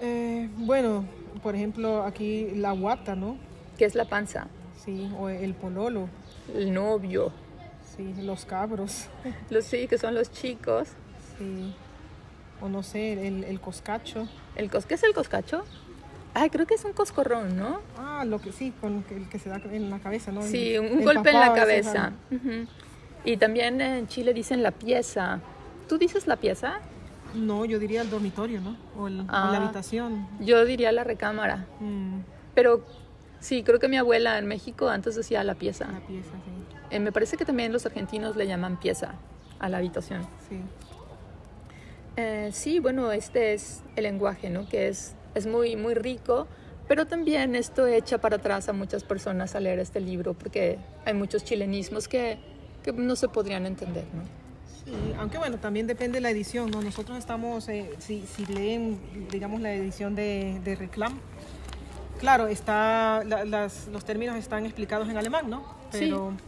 Eh, 0.00 0.48
bueno, 0.56 1.04
por 1.42 1.54
ejemplo, 1.54 2.02
aquí 2.02 2.50
la 2.56 2.72
guata, 2.72 3.14
¿no? 3.14 3.38
Que 3.78 3.84
es 3.84 3.94
la 3.94 4.04
panza. 4.04 4.48
Sí, 4.84 5.10
o 5.18 5.28
el 5.28 5.54
pololo. 5.54 6.08
El 6.54 6.72
novio. 6.72 7.32
Sí, 7.96 8.14
los 8.22 8.44
cabros. 8.44 9.08
Los 9.50 9.64
sí, 9.64 9.88
que 9.88 9.98
son 9.98 10.14
los 10.14 10.30
chicos. 10.30 10.88
Sí. 11.38 11.74
O 12.60 12.68
no 12.68 12.82
sé, 12.82 13.26
el, 13.26 13.44
el 13.44 13.60
coscacho. 13.60 14.28
¿El 14.54 14.70
cos 14.70 14.86
¿Qué 14.86 14.94
es 14.94 15.02
el 15.02 15.12
coscacho? 15.12 15.64
Ay, 16.38 16.50
creo 16.50 16.66
que 16.66 16.74
es 16.74 16.84
un 16.84 16.92
coscorrón, 16.92 17.56
¿no? 17.56 17.80
Ah, 17.98 18.24
lo 18.26 18.38
que 18.40 18.52
sí, 18.52 18.70
con 18.80 19.02
el 19.10 19.28
que 19.30 19.38
se 19.38 19.48
da 19.48 19.60
en 19.70 19.88
la 19.88 19.98
cabeza, 20.00 20.32
¿no? 20.32 20.42
Sí, 20.42 20.76
un, 20.76 21.02
golpe 21.02 21.30
en 21.30 21.40
la 21.40 21.54
cabeza. 21.54 22.12
Y 23.24 23.38
también 23.38 23.80
en 23.80 24.06
Chile 24.06 24.34
dicen 24.34 24.62
la 24.62 24.70
pieza. 24.70 25.40
¿Tú 25.88 25.96
dices 25.96 26.26
la 26.26 26.36
pieza? 26.36 26.80
No, 27.34 27.64
yo 27.64 27.78
diría 27.78 28.02
el 28.02 28.10
dormitorio, 28.10 28.60
¿no? 28.60 28.76
O, 28.98 29.08
la 29.08 29.24
ah, 29.28 29.56
habitación. 29.56 30.28
Yo 30.40 30.64
diría 30.66 30.92
la 30.92 31.04
recámara. 31.04 31.66
Mm. 31.80 32.20
Pero 32.54 32.84
sí, 33.46 33.62
creo 33.62 33.78
que 33.78 33.88
mi 33.88 33.96
abuela 33.96 34.38
en 34.38 34.46
México 34.46 34.88
antes 34.88 35.14
decía 35.14 35.44
la 35.44 35.54
pieza. 35.54 35.86
La 35.86 36.00
pieza, 36.00 36.30
sí. 36.30 36.56
Eh, 36.90 37.00
me 37.00 37.12
parece 37.12 37.36
que 37.36 37.44
también 37.44 37.72
los 37.72 37.86
argentinos 37.86 38.36
le 38.36 38.46
llaman 38.46 38.78
pieza 38.78 39.14
a 39.58 39.68
la 39.68 39.78
habitación. 39.78 40.22
Sí. 40.48 40.60
Eh, 42.16 42.50
sí, 42.52 42.80
bueno, 42.80 43.12
este 43.12 43.54
es 43.54 43.82
el 43.94 44.04
lenguaje, 44.04 44.50
¿no? 44.50 44.68
Que 44.68 44.88
es, 44.88 45.14
es 45.34 45.46
muy, 45.46 45.76
muy 45.76 45.94
rico, 45.94 46.46
pero 46.88 47.06
también 47.06 47.54
esto 47.54 47.86
echa 47.86 48.18
para 48.18 48.36
atrás 48.36 48.68
a 48.68 48.72
muchas 48.72 49.04
personas 49.04 49.54
a 49.54 49.60
leer 49.60 49.78
este 49.78 50.00
libro, 50.00 50.34
porque 50.34 50.78
hay 51.04 51.14
muchos 51.14 51.44
chilenismos 51.44 52.08
que, 52.08 52.38
que 52.82 52.92
no 52.92 53.16
se 53.16 53.28
podrían 53.28 53.66
entender, 53.66 54.04
¿no? 54.14 54.22
Sí, 54.84 54.92
aunque 55.18 55.38
bueno, 55.38 55.58
también 55.58 55.86
depende 55.86 56.16
de 56.16 56.20
la 56.22 56.30
edición, 56.30 56.70
¿no? 56.70 56.80
Nosotros 56.80 57.18
estamos, 57.18 57.68
eh, 57.68 57.90
si, 57.98 58.22
si, 58.22 58.46
leen, 58.46 58.98
digamos, 59.30 59.60
la 59.60 59.72
edición 59.72 60.14
de, 60.14 60.60
de 60.64 60.76
Reclam, 60.76 61.18
claro, 62.18 62.46
está, 62.46 63.22
las, 63.24 63.88
los 63.88 64.04
términos 64.04 64.36
están 64.36 64.64
explicados 64.64 65.08
en 65.08 65.16
alemán, 65.16 65.48
¿no? 65.48 65.64
Pero 65.92 66.32
sí 66.36 66.44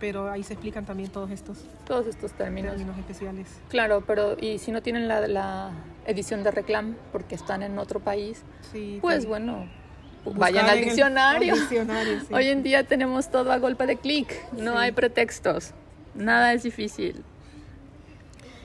pero 0.00 0.30
ahí 0.30 0.42
se 0.42 0.54
explican 0.54 0.84
también 0.86 1.10
todos 1.10 1.30
estos 1.30 1.58
todos 1.86 2.06
estos 2.06 2.32
términos, 2.32 2.72
términos 2.72 2.98
especiales. 2.98 3.46
Claro, 3.68 4.02
pero 4.04 4.36
y 4.40 4.58
si 4.58 4.72
no 4.72 4.82
tienen 4.82 5.06
la, 5.06 5.28
la 5.28 5.70
edición 6.06 6.42
de 6.42 6.50
reclam 6.50 6.96
porque 7.12 7.34
están 7.34 7.62
en 7.62 7.78
otro 7.78 8.00
país, 8.00 8.42
pues 9.00 9.26
bueno, 9.26 9.68
vayan 10.24 10.66
al 10.66 10.80
diccionario. 10.80 11.54
Hoy 12.32 12.46
en 12.48 12.62
día 12.62 12.84
tenemos 12.84 13.30
todo 13.30 13.52
a 13.52 13.58
golpe 13.58 13.86
de 13.86 13.96
clic, 13.96 14.34
no 14.52 14.78
hay 14.78 14.92
pretextos, 14.92 15.72
nada 16.14 16.54
es 16.54 16.62
difícil. 16.62 17.22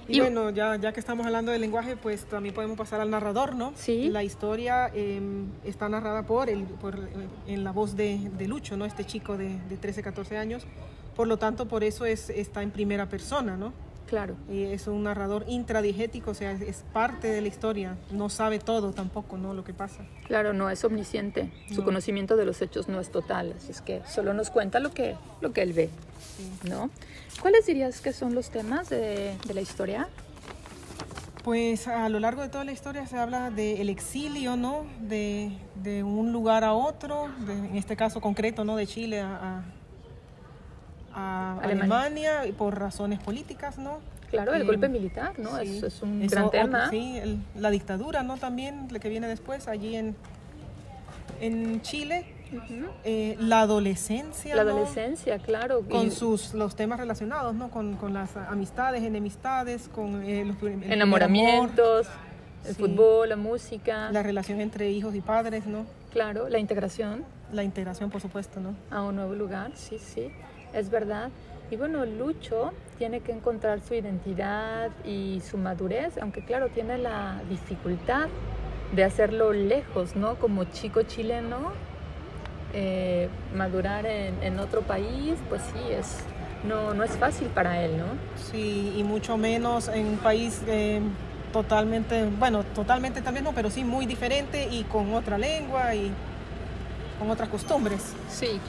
Y, 0.08 0.20
bueno, 0.20 0.52
ya, 0.52 0.76
ya 0.76 0.94
que 0.94 1.00
estamos 1.00 1.26
hablando 1.26 1.52
del 1.52 1.62
lenguaje, 1.62 1.96
pues 1.96 2.26
también 2.26 2.54
podemos 2.54 2.78
pasar 2.78 3.02
al 3.02 3.10
narrador, 3.10 3.56
¿no? 3.56 3.74
Sí. 3.76 4.10
La 4.10 4.24
historia 4.24 4.92
em, 4.94 5.48
está 5.64 5.90
narrada 5.90 6.24
por, 6.24 6.50
el, 6.50 6.64
por 6.64 7.10
en 7.48 7.64
la 7.64 7.72
voz 7.72 7.96
de, 7.96 8.30
de, 8.38 8.48
Lucho, 8.48 8.78
¿no? 8.78 8.86
Este 8.86 9.06
chico 9.06 9.38
de, 9.38 9.58
de 9.70 9.78
13, 9.78 10.04
14 10.04 10.38
años, 10.38 10.68
Por 11.16 11.28
lo 11.28 11.38
tanto, 11.38 11.68
por 11.68 11.84
eso 11.84 12.06
es, 12.06 12.30
está 12.30 12.62
en 12.62 12.72
primera 12.72 13.08
persona, 13.08 13.58
¿no? 13.58 13.74
Claro. 14.08 14.36
Y 14.50 14.64
es 14.64 14.88
un 14.88 15.04
narrador 15.04 15.46
intradigético, 15.48 16.32
o 16.32 16.34
sea, 16.34 16.52
es, 16.52 16.84
parte 16.94 17.28
de 17.28 17.42
la 17.42 17.48
historia, 17.48 17.98
no 18.12 18.30
sabe 18.30 18.60
todo 18.60 18.92
tampoco, 18.92 19.38
¿no? 19.38 19.54
Lo 19.54 19.64
que 19.64 19.74
pasa. 19.74 20.06
Claro, 20.28 20.54
no 20.54 20.70
es 20.70 20.84
omnisciente, 20.84 21.52
su 21.74 21.84
conocimiento 21.84 22.36
de 22.36 22.46
los 22.46 22.62
hechos 22.62 22.88
no 22.88 23.00
es 23.00 23.10
total, 23.10 23.54
así 23.58 23.72
es 23.72 23.82
que 23.82 24.02
solo 24.08 24.34
nos 24.34 24.50
cuenta 24.50 24.80
lo 24.80 24.92
que, 24.92 25.16
lo 25.42 25.54
que 25.54 25.62
él 25.64 25.74
ve, 25.74 25.90
¿no? 26.70 26.90
¿Cuáles 27.42 27.66
dirías 27.66 28.02
que 28.02 28.14
son 28.14 28.36
los 28.36 28.50
temas 28.50 28.90
de, 28.90 29.36
de, 29.46 29.54
la 29.54 29.62
historia? 29.62 30.08
Pues 31.44 31.88
a 31.88 32.08
lo 32.10 32.20
largo 32.20 32.42
de 32.42 32.50
toda 32.50 32.64
la 32.64 32.72
historia 32.72 33.06
se 33.08 33.18
habla 33.18 33.50
del 33.52 33.90
exilio, 33.90 34.56
¿no? 34.56 34.86
De, 35.02 35.52
de, 35.76 36.04
un 36.04 36.32
lugar 36.32 36.64
a 36.64 36.74
otro, 36.74 37.30
en 37.48 37.76
este 37.76 37.96
caso 37.96 38.22
concreto, 38.22 38.64
¿no? 38.64 38.76
De 38.76 38.88
Chile 38.88 39.20
a, 39.20 39.36
a 39.36 39.64
Alemania. 41.16 42.42
por 42.58 42.78
razones 42.80 43.20
políticas, 43.20 43.78
¿no? 43.78 44.00
Claro, 44.30 44.54
el 44.54 44.66
golpe 44.66 44.90
militar, 44.90 45.40
¿no? 45.40 45.58
es, 45.60 46.02
un 46.02 46.26
gran 46.28 46.50
tema. 46.52 46.90
Sí, 46.90 47.42
la 47.56 47.70
dictadura, 47.70 48.24
¿no? 48.24 48.38
También, 48.38 48.88
la 48.92 49.00
que 49.00 49.08
viene 49.08 49.28
después, 49.28 49.68
allí 49.68 49.96
en, 49.96 50.16
en 51.40 51.82
Chile. 51.82 52.26
Eh, 53.04 53.36
la 53.40 53.62
adolescencia. 53.62 54.56
La 54.56 54.62
adolescencia, 54.62 55.40
claro. 55.40 55.82
Con 55.90 56.12
sus, 56.12 56.54
los 56.54 56.76
temas 56.76 57.00
relacionados, 57.00 57.56
¿no? 57.56 57.70
Con, 57.70 57.96
con 57.96 58.14
las 58.14 58.36
amistades, 58.38 59.04
enemistades, 59.04 59.90
con 59.90 60.24
eh, 60.24 60.46
los 60.46 60.58
enamoramientos, 60.84 62.08
el 62.66 62.76
fútbol, 62.76 63.30
la 63.30 63.36
música. 63.36 64.12
La 64.12 64.24
relación 64.24 64.62
entre 64.62 64.92
hijos 64.92 65.16
y 65.16 65.22
padres, 65.22 65.66
¿no? 65.66 65.86
Claro, 66.12 66.50
la 66.50 66.60
integración. 66.60 67.24
La 67.52 67.64
integración, 67.64 68.10
por 68.10 68.22
supuesto, 68.22 68.60
¿no? 68.60 68.76
A 68.90 69.04
un 69.04 69.16
nuevo 69.16 69.34
lugar, 69.34 69.72
sí, 69.76 69.98
sí 70.00 70.32
es 70.76 70.90
verdad. 70.90 71.30
Y 71.72 71.78
bueno, 71.78 72.06
Lucho 72.06 72.74
tiene 73.00 73.22
que 73.22 73.32
encontrar 73.32 73.82
su 73.82 73.96
identidad 73.96 74.92
y 75.04 75.42
su 75.42 75.58
madurez, 75.58 76.18
aunque 76.22 76.46
claro, 76.46 76.70
tiene 76.70 76.98
la 76.98 77.42
dificultad 77.50 78.28
de 78.94 79.04
hacerlo 79.04 79.52
lejos, 79.52 80.16
¿no? 80.16 80.36
Como 80.36 80.66
chico 80.66 81.02
chileno, 81.02 81.72
eh, 82.74 83.30
madurar 83.56 84.06
en, 84.06 84.60
otro 84.60 84.82
país, 84.82 85.36
pues 85.50 85.62
sí, 85.74 85.92
es, 85.92 86.20
no, 86.68 86.94
no 86.94 87.04
es 87.04 87.12
fácil 87.12 87.48
para 87.48 87.82
él, 87.84 87.98
¿no? 87.98 88.06
Sí, 88.52 88.94
y 88.96 89.04
mucho 89.04 89.38
menos 89.38 89.88
en 89.88 90.06
un 90.06 90.18
país 90.18 90.62
eh, 90.68 91.02
totalmente, 91.52 92.26
bueno, 92.38 92.64
totalmente 92.64 93.22
también 93.22 93.44
no, 93.44 93.54
pero 93.54 93.72
sí 93.72 93.84
muy 93.84 94.06
diferente 94.06 94.68
y 94.70 94.84
con 94.84 95.14
otra 95.16 95.38
lengua 95.38 95.96
y 95.96 96.12
con 97.18 97.30
otras 97.32 97.50
costumbres. 97.50 98.14
Sí, 98.30 98.60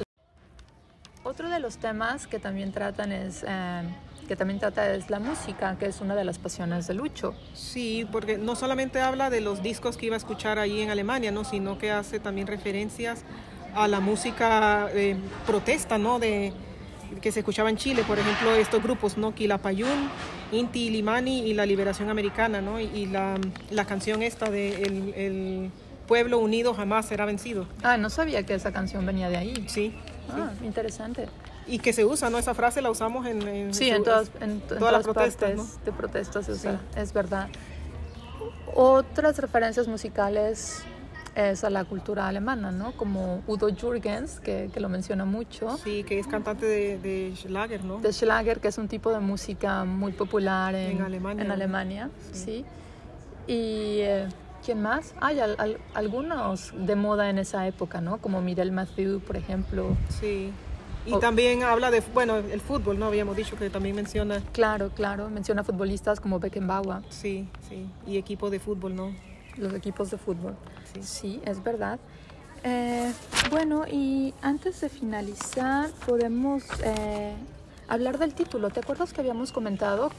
otro 1.26 1.50
de 1.50 1.60
los 1.60 1.78
temas 1.78 2.26
que 2.26 2.38
también 2.38 2.72
tratan 2.72 3.12
es 3.12 3.44
eh, 3.46 3.82
que 4.28 4.36
también 4.36 4.58
trata 4.58 4.94
es 4.94 5.08
la 5.10 5.20
música, 5.20 5.76
que 5.78 5.86
es 5.86 6.00
una 6.00 6.14
de 6.14 6.24
las 6.24 6.38
pasiones 6.38 6.86
de 6.86 6.94
Lucho. 6.94 7.34
Sí, 7.54 8.06
porque 8.10 8.38
no 8.38 8.56
solamente 8.56 9.00
habla 9.00 9.30
de 9.30 9.40
los 9.40 9.62
discos 9.62 9.96
que 9.96 10.06
iba 10.06 10.16
a 10.16 10.18
escuchar 10.18 10.58
allí 10.58 10.82
en 10.82 10.90
Alemania, 10.90 11.30
¿no? 11.30 11.44
sino 11.44 11.78
que 11.78 11.90
hace 11.90 12.18
también 12.18 12.46
referencias 12.46 13.22
a 13.74 13.88
la 13.88 14.00
música 14.00 14.88
eh, 14.92 15.16
protesta, 15.46 15.98
¿no? 15.98 16.18
De, 16.18 16.52
que 17.20 17.30
se 17.30 17.40
escuchaba 17.40 17.70
en 17.70 17.76
Chile, 17.76 18.02
por 18.06 18.18
ejemplo, 18.18 18.54
estos 18.54 18.82
grupos, 18.82 19.16
¿no? 19.16 19.34
Quilapayún, 19.34 20.08
Inti 20.50 20.90
Limani 20.90 21.40
y 21.46 21.54
la 21.54 21.66
Liberación 21.66 22.10
Americana, 22.10 22.60
¿no? 22.60 22.80
Y, 22.80 23.06
la, 23.06 23.36
la, 23.70 23.84
canción 23.84 24.22
esta 24.22 24.50
de 24.50 24.82
el, 24.82 25.70
pueblo 26.06 26.38
unido 26.38 26.72
jamás 26.72 27.06
será 27.06 27.24
vencido. 27.24 27.66
Ah, 27.82 27.96
no 27.96 28.10
sabía 28.10 28.44
que 28.44 28.54
esa 28.54 28.72
canción 28.72 29.04
venía 29.04 29.28
de 29.28 29.36
ahí. 29.36 29.64
Sí. 29.66 29.92
Ah, 30.30 30.52
interesante. 30.62 31.28
Y 31.66 31.78
que 31.78 31.92
se 31.92 32.04
usa, 32.04 32.30
¿no? 32.30 32.38
Esa 32.38 32.54
frase 32.54 32.80
la 32.80 32.90
usamos 32.90 33.26
en, 33.26 33.74
sí, 33.74 33.90
en, 33.90 34.04
todas, 34.04 34.30
en, 34.40 34.60
todas, 34.60 34.92
las 34.92 35.02
protestas, 35.02 35.56
¿no? 35.56 35.66
de 35.84 35.92
protestas 35.92 36.46
se 36.46 36.52
usa, 36.52 36.80
es 36.96 37.12
verdad. 37.12 37.48
Otras 38.74 39.38
referencias 39.38 39.88
musicales 39.88 40.82
es 41.34 41.64
a 41.64 41.70
la 41.70 41.84
cultura 41.84 42.28
alemana, 42.28 42.70
¿no? 42.70 42.92
Como 42.92 43.42
Udo 43.46 43.68
Jürgens, 43.68 44.40
que, 44.40 44.70
que 44.72 44.80
lo 44.80 44.88
menciona 44.88 45.24
mucho. 45.24 45.76
Sí, 45.78 46.02
que 46.04 46.18
es 46.18 46.26
cantante 46.26 46.66
de, 46.66 46.98
de, 46.98 47.34
Schlager, 47.36 47.84
¿no? 47.84 47.98
De 48.00 48.12
Schlager, 48.12 48.60
que 48.60 48.68
es 48.68 48.78
un 48.78 48.88
tipo 48.88 49.10
de 49.10 49.20
música 49.20 49.84
muy 49.84 50.12
popular 50.12 50.74
en, 50.74 51.02
Alemania. 51.02 51.44
En 51.44 51.50
Alemania, 51.50 52.10
sí. 52.32 52.64
Y... 53.46 54.00
Eh, 54.00 54.28
¿Quién 54.66 54.82
más? 54.82 55.14
Hay 55.20 55.38
algunos 55.94 56.72
de 56.76 56.96
moda 56.96 57.30
en 57.30 57.38
esa 57.38 57.68
época, 57.68 58.00
¿no? 58.00 58.18
Como 58.18 58.42
Mirel 58.42 58.72
Mathieu, 58.72 59.20
por 59.20 59.36
ejemplo. 59.36 59.96
Sí. 60.08 60.50
Y 61.06 61.16
también 61.20 61.62
habla 61.62 61.92
de, 61.92 62.02
bueno, 62.12 62.38
el 62.38 62.60
fútbol, 62.60 62.98
¿no? 62.98 63.06
Habíamos 63.06 63.36
dicho 63.36 63.56
que 63.56 63.70
también 63.70 63.94
menciona. 63.94 64.42
Claro, 64.52 64.90
claro. 64.90 65.30
Menciona 65.30 65.62
futbolistas 65.62 66.18
como 66.18 66.40
Beckenbauer. 66.40 67.02
Sí, 67.10 67.48
sí. 67.68 67.88
Y 68.08 68.16
equipos 68.16 68.50
de 68.50 68.58
fútbol, 68.58 68.96
¿no? 68.96 69.14
Los 69.56 69.72
equipos 69.72 70.10
de 70.10 70.18
fútbol. 70.18 70.56
Sí, 70.92 71.02
sí 71.04 71.40
es 71.44 71.62
verdad. 71.62 72.00
Eh, 72.64 73.12
bueno, 73.52 73.84
y 73.86 74.34
antes 74.42 74.80
de 74.80 74.88
finalizar, 74.88 75.90
podemos 76.04 76.64
eh, 76.82 77.36
hablar 77.86 78.18
del 78.18 78.34
título. 78.34 78.70
¿Te 78.70 78.80
acuerdas 78.80 79.12
que 79.12 79.20
habíamos 79.20 79.52
comentado 79.52 80.10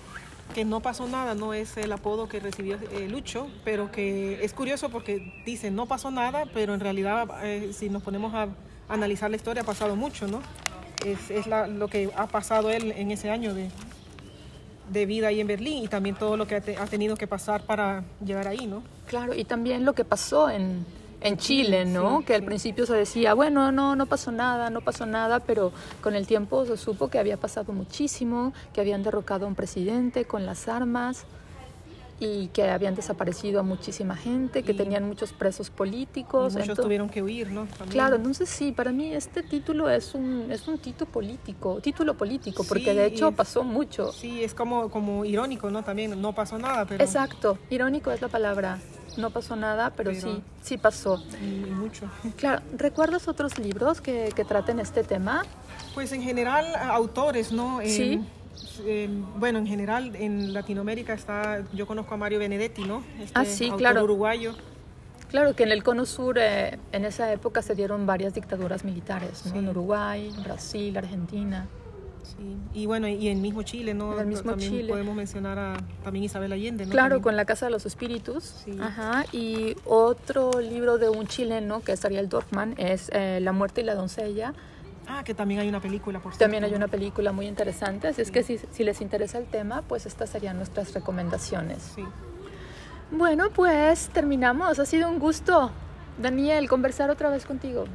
que 0.53 0.65
no 0.65 0.79
pasó 0.79 1.07
nada, 1.07 1.35
no 1.35 1.53
es 1.53 1.77
el 1.77 1.91
apodo 1.91 2.27
que 2.27 2.39
recibió 2.39 2.77
eh, 2.91 3.07
Lucho, 3.09 3.47
pero 3.63 3.91
que 3.91 4.43
es 4.43 4.53
curioso 4.53 4.89
porque 4.89 5.33
dice 5.45 5.71
no 5.71 5.85
pasó 5.85 6.11
nada, 6.11 6.45
pero 6.53 6.73
en 6.73 6.79
realidad 6.79 7.27
eh, 7.43 7.71
si 7.73 7.89
nos 7.89 8.03
ponemos 8.03 8.33
a 8.33 8.47
analizar 8.89 9.29
la 9.29 9.35
historia 9.35 9.63
ha 9.63 9.65
pasado 9.65 9.95
mucho, 9.95 10.27
¿no? 10.27 10.41
Es, 11.05 11.29
es 11.29 11.47
la, 11.47 11.67
lo 11.67 11.87
que 11.87 12.09
ha 12.15 12.27
pasado 12.27 12.71
él 12.71 12.91
en 12.95 13.11
ese 13.11 13.29
año 13.29 13.53
de, 13.53 13.69
de 14.89 15.05
vida 15.05 15.27
ahí 15.27 15.39
en 15.39 15.47
Berlín 15.47 15.83
y 15.83 15.87
también 15.87 16.15
todo 16.15 16.37
lo 16.37 16.47
que 16.47 16.55
ha, 16.55 16.83
ha, 16.83 16.87
tenido 16.87 17.15
que 17.17 17.27
pasar 17.27 17.63
para 17.63 18.03
llegar 18.23 18.47
ahí, 18.47 18.65
¿no? 18.65 18.83
Claro, 19.05 19.33
y 19.35 19.43
también 19.43 19.85
lo 19.85 19.93
que 19.93 20.05
pasó 20.05 20.49
en, 20.49 20.85
en 21.21 21.37
Chile, 21.37 21.85
¿no? 21.85 22.23
que 22.25 22.35
al 22.35 22.43
principio 22.43 22.85
se 22.85 22.93
decía, 22.93 23.33
bueno, 23.33 23.71
no, 23.71 23.95
no 23.95 24.05
pasó 24.05 24.31
nada, 24.31 24.69
no 24.69 24.81
pasó 24.81 25.05
nada, 25.05 25.39
pero 25.39 25.71
con 26.01 26.15
el 26.15 26.27
tiempo 26.27 26.65
se 26.65 26.77
supo 26.77 27.09
que 27.09 27.19
había 27.19 27.37
pasado 27.37 27.73
muchísimo, 27.73 28.53
que 28.73 28.81
habían 28.81 29.03
derrocado 29.03 29.45
a 29.45 29.49
un 29.49 29.55
presidente 29.55 30.25
con 30.25 30.45
las 30.45 30.67
armas 30.67 31.25
y 32.19 32.47
que 32.47 32.69
habían 32.69 32.95
desaparecido 32.95 33.59
a 33.59 33.63
muchísima 33.63 34.15
gente, 34.15 34.63
que 34.63 34.73
tenían 34.73 35.03
muchos 35.03 35.33
presos 35.33 35.69
políticos. 35.69 36.55
muchos 36.55 36.77
tuvieron 36.77 37.09
que 37.09 37.21
huir, 37.21 37.51
¿no? 37.51 37.67
Claro, 37.89 38.15
entonces 38.15 38.49
sí, 38.49 38.71
para 38.71 38.91
mí 38.91 39.13
este 39.13 39.43
título 39.43 39.89
es 39.89 40.15
un, 40.15 40.51
es 40.51 40.67
un 40.67 40.79
título 40.79 41.11
político, 41.11 41.79
título 41.81 42.15
político, 42.15 42.63
porque 42.63 42.93
de 42.93 43.05
hecho 43.05 43.31
pasó 43.31 43.63
mucho. 43.63 44.11
Sí, 44.11 44.43
es 44.43 44.53
como, 44.53 44.89
como 44.89 45.25
irónico, 45.25 45.69
¿no? 45.69 45.83
También 45.83 46.19
no 46.19 46.33
pasó 46.33 46.57
nada, 46.57 46.85
pero... 46.85 47.03
Exacto, 47.03 47.59
irónico 47.69 48.11
es 48.11 48.21
la 48.21 48.29
palabra 48.29 48.79
no 49.17 49.31
pasó 49.31 49.55
nada, 49.55 49.91
pero, 49.95 50.13
sí, 50.13 50.43
sí 50.61 50.77
pasó. 50.77 51.23
Y 51.41 51.45
mucho. 51.71 52.09
Claro, 52.35 52.61
¿recuerdas 52.77 53.27
otros 53.27 53.57
libros 53.57 53.99
que, 53.99 54.31
que 54.35 54.45
traten 54.45 54.79
este 54.79 55.03
tema? 55.03 55.43
Pues 55.93 56.11
en 56.11 56.21
general, 56.21 56.65
autores, 56.75 57.51
¿no? 57.51 57.79
sí. 57.83 58.23
Bueno, 59.37 59.59
en 59.59 59.67
general 59.67 60.15
en 60.15 60.53
Latinoamérica 60.53 61.13
está, 61.13 61.63
yo 61.73 61.87
conozco 61.87 62.13
a 62.13 62.17
Mario 62.17 62.39
Benedetti, 62.39 62.83
¿no? 62.83 63.03
Este 63.19 63.33
ah, 63.39 63.45
sí, 63.45 63.71
claro. 63.71 64.03
uruguayo. 64.03 64.53
Claro 65.29 65.55
que 65.55 65.63
en 65.63 65.71
el 65.71 65.83
Cono 65.83 66.05
Sur, 66.05 66.37
eh, 66.39 66.79
en 66.91 67.03
esa 67.03 67.31
época 67.33 67.61
se 67.61 67.75
dieron 67.75 68.05
varias 68.05 68.33
dictaduras 68.33 68.85
militares, 68.85 69.45
¿no? 69.45 69.59
En 69.59 69.67
Uruguay, 69.67 70.31
Brasil, 70.43 70.97
Argentina. 70.97 71.67
Sí. 72.23 72.57
Y 72.73 72.85
bueno, 72.85 73.07
y 73.07 73.27
en 73.27 73.41
mismo 73.41 73.63
Chile, 73.63 73.93
¿no? 73.93 74.13
En 74.13 74.19
el 74.19 74.27
mismo 74.27 74.51
también 74.51 74.71
Chile. 74.71 74.89
podemos 74.89 75.15
mencionar 75.15 75.59
a 75.59 75.77
también 76.03 76.25
Isabel 76.25 76.51
Allende, 76.51 76.85
¿no? 76.85 76.91
Claro, 76.91 77.21
con 77.21 77.35
La 77.35 77.45
Casa 77.45 77.65
de 77.65 77.71
los 77.71 77.85
Espíritus. 77.85 78.43
Sí. 78.65 78.77
Ajá. 78.79 79.25
Y 79.31 79.75
otro 79.85 80.61
libro 80.61 80.97
de 80.97 81.09
un 81.09 81.27
chileno, 81.27 81.81
que 81.81 81.93
es 81.93 82.05
Ariel 82.05 82.29
Dorfman, 82.29 82.75
es 82.77 83.09
eh, 83.13 83.39
La 83.41 83.51
muerte 83.51 83.81
y 83.81 83.83
la 83.83 83.95
doncella. 83.95 84.53
Ah, 85.07 85.23
que 85.23 85.33
también 85.33 85.61
hay 85.61 85.69
una 85.69 85.79
película, 85.79 86.19
por 86.19 86.35
También 86.35 86.63
hay 86.63 86.73
una 86.73 86.87
película 86.87 87.31
muy 87.31 87.47
interesante, 87.47 88.09
así 88.09 88.21
es 88.21 88.31
que 88.31 88.43
si, 88.43 88.57
si 88.57 88.83
les 88.83 89.01
interesa 89.01 89.37
el 89.37 89.45
tema, 89.45 89.81
pues 89.81 90.05
estas 90.05 90.29
serían 90.29 90.57
nuestras 90.57 90.93
recomendaciones. 90.93 91.93
Sí. 91.95 92.03
Bueno, 93.11 93.49
pues 93.51 94.09
terminamos. 94.09 94.79
Ha 94.79 94.85
sido 94.85 95.09
un 95.09 95.19
gusto, 95.19 95.71
Daniel, 96.17 96.67
conversar 96.67 97.09
otra 97.09 97.29
vez 97.29 97.45
contigo. 97.45 97.85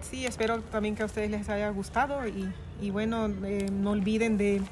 Sí, 0.00 0.24
espero 0.26 0.60
también 0.62 0.94
que 0.94 1.02
a 1.02 1.06
ustedes 1.06 1.30
les 1.30 1.48
haya 1.48 1.68
gustado 1.70 2.26
y 2.26 2.52
y 2.80 2.90
bueno, 2.90 3.26
eh, 3.44 3.68
no 3.70 3.90
olviden 3.90 4.38
de, 4.38 4.62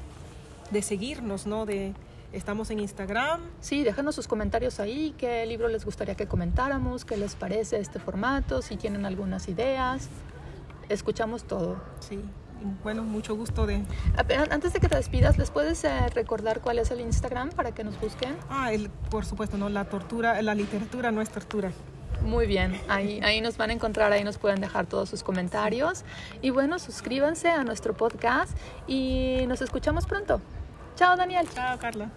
de, 0.71 0.81
seguirnos, 0.81 1.45
¿no? 1.45 1.65
De, 1.65 1.93
estamos 2.33 2.71
en 2.71 2.79
Instagram. 2.79 3.41
Sí, 3.61 3.83
déjanos 3.83 4.15
sus 4.15 4.27
comentarios 4.27 4.79
ahí, 4.79 5.13
qué 5.17 5.45
libro 5.45 5.67
les 5.67 5.85
gustaría 5.85 6.15
que 6.15 6.27
comentáramos, 6.27 7.05
qué 7.05 7.17
les 7.17 7.35
parece 7.35 7.79
este 7.79 7.99
formato, 7.99 8.61
si 8.61 8.77
tienen 8.77 9.05
algunas 9.05 9.47
ideas. 9.47 10.09
Escuchamos 10.89 11.43
todo. 11.43 11.77
Sí, 11.99 12.19
bueno, 12.83 13.03
mucho 13.03 13.35
gusto 13.35 13.65
de... 13.65 13.81
Antes 14.51 14.73
de 14.73 14.79
que 14.79 14.89
te 14.89 14.95
despidas, 14.95 15.37
¿les 15.37 15.51
puedes 15.51 15.83
eh, 15.83 16.09
recordar 16.13 16.61
cuál 16.61 16.79
es 16.79 16.91
el 16.91 16.99
Instagram 16.99 17.49
para 17.51 17.73
que 17.73 17.83
nos 17.83 17.99
busquen? 17.99 18.35
Ah, 18.49 18.73
el, 18.73 18.89
por 18.89 19.25
supuesto, 19.25 19.57
¿no? 19.57 19.69
La 19.69 19.85
tortura, 19.85 20.41
la 20.41 20.55
literatura 20.55 21.11
no 21.11 21.21
es 21.21 21.29
tortura. 21.29 21.71
Muy 22.21 22.47
bien, 22.47 22.77
ahí, 22.89 23.21
ahí 23.23 23.39
nos 23.39 23.55
van 23.55 23.69
a 23.69 23.73
encontrar, 23.73 24.11
ahí 24.11 24.25
nos 24.25 24.37
pueden 24.37 24.59
dejar 24.59 24.87
todos 24.87 25.09
sus 25.09 25.23
comentarios. 25.23 26.03
Y 26.41 26.49
bueno, 26.49 26.77
suscríbanse 26.79 27.49
a 27.49 27.63
nuestro 27.63 27.93
podcast 27.93 28.57
y 28.87 29.45
nos 29.47 29.61
escuchamos 29.61 30.05
pronto. 30.05 30.41
Chao, 30.95 31.15
Daniel. 31.15 31.47
Chao, 31.53 31.79
Carla. 31.79 32.09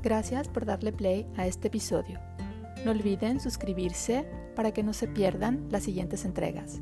Gracias 0.00 0.48
por 0.48 0.64
darle 0.64 0.92
play 0.92 1.26
a 1.36 1.46
este 1.46 1.66
episodio. 1.68 2.20
No 2.84 2.92
olviden 2.92 3.40
suscribirse 3.40 4.24
para 4.54 4.72
que 4.72 4.82
no 4.82 4.92
se 4.92 5.08
pierdan 5.08 5.66
las 5.70 5.84
siguientes 5.84 6.24
entregas. 6.24 6.80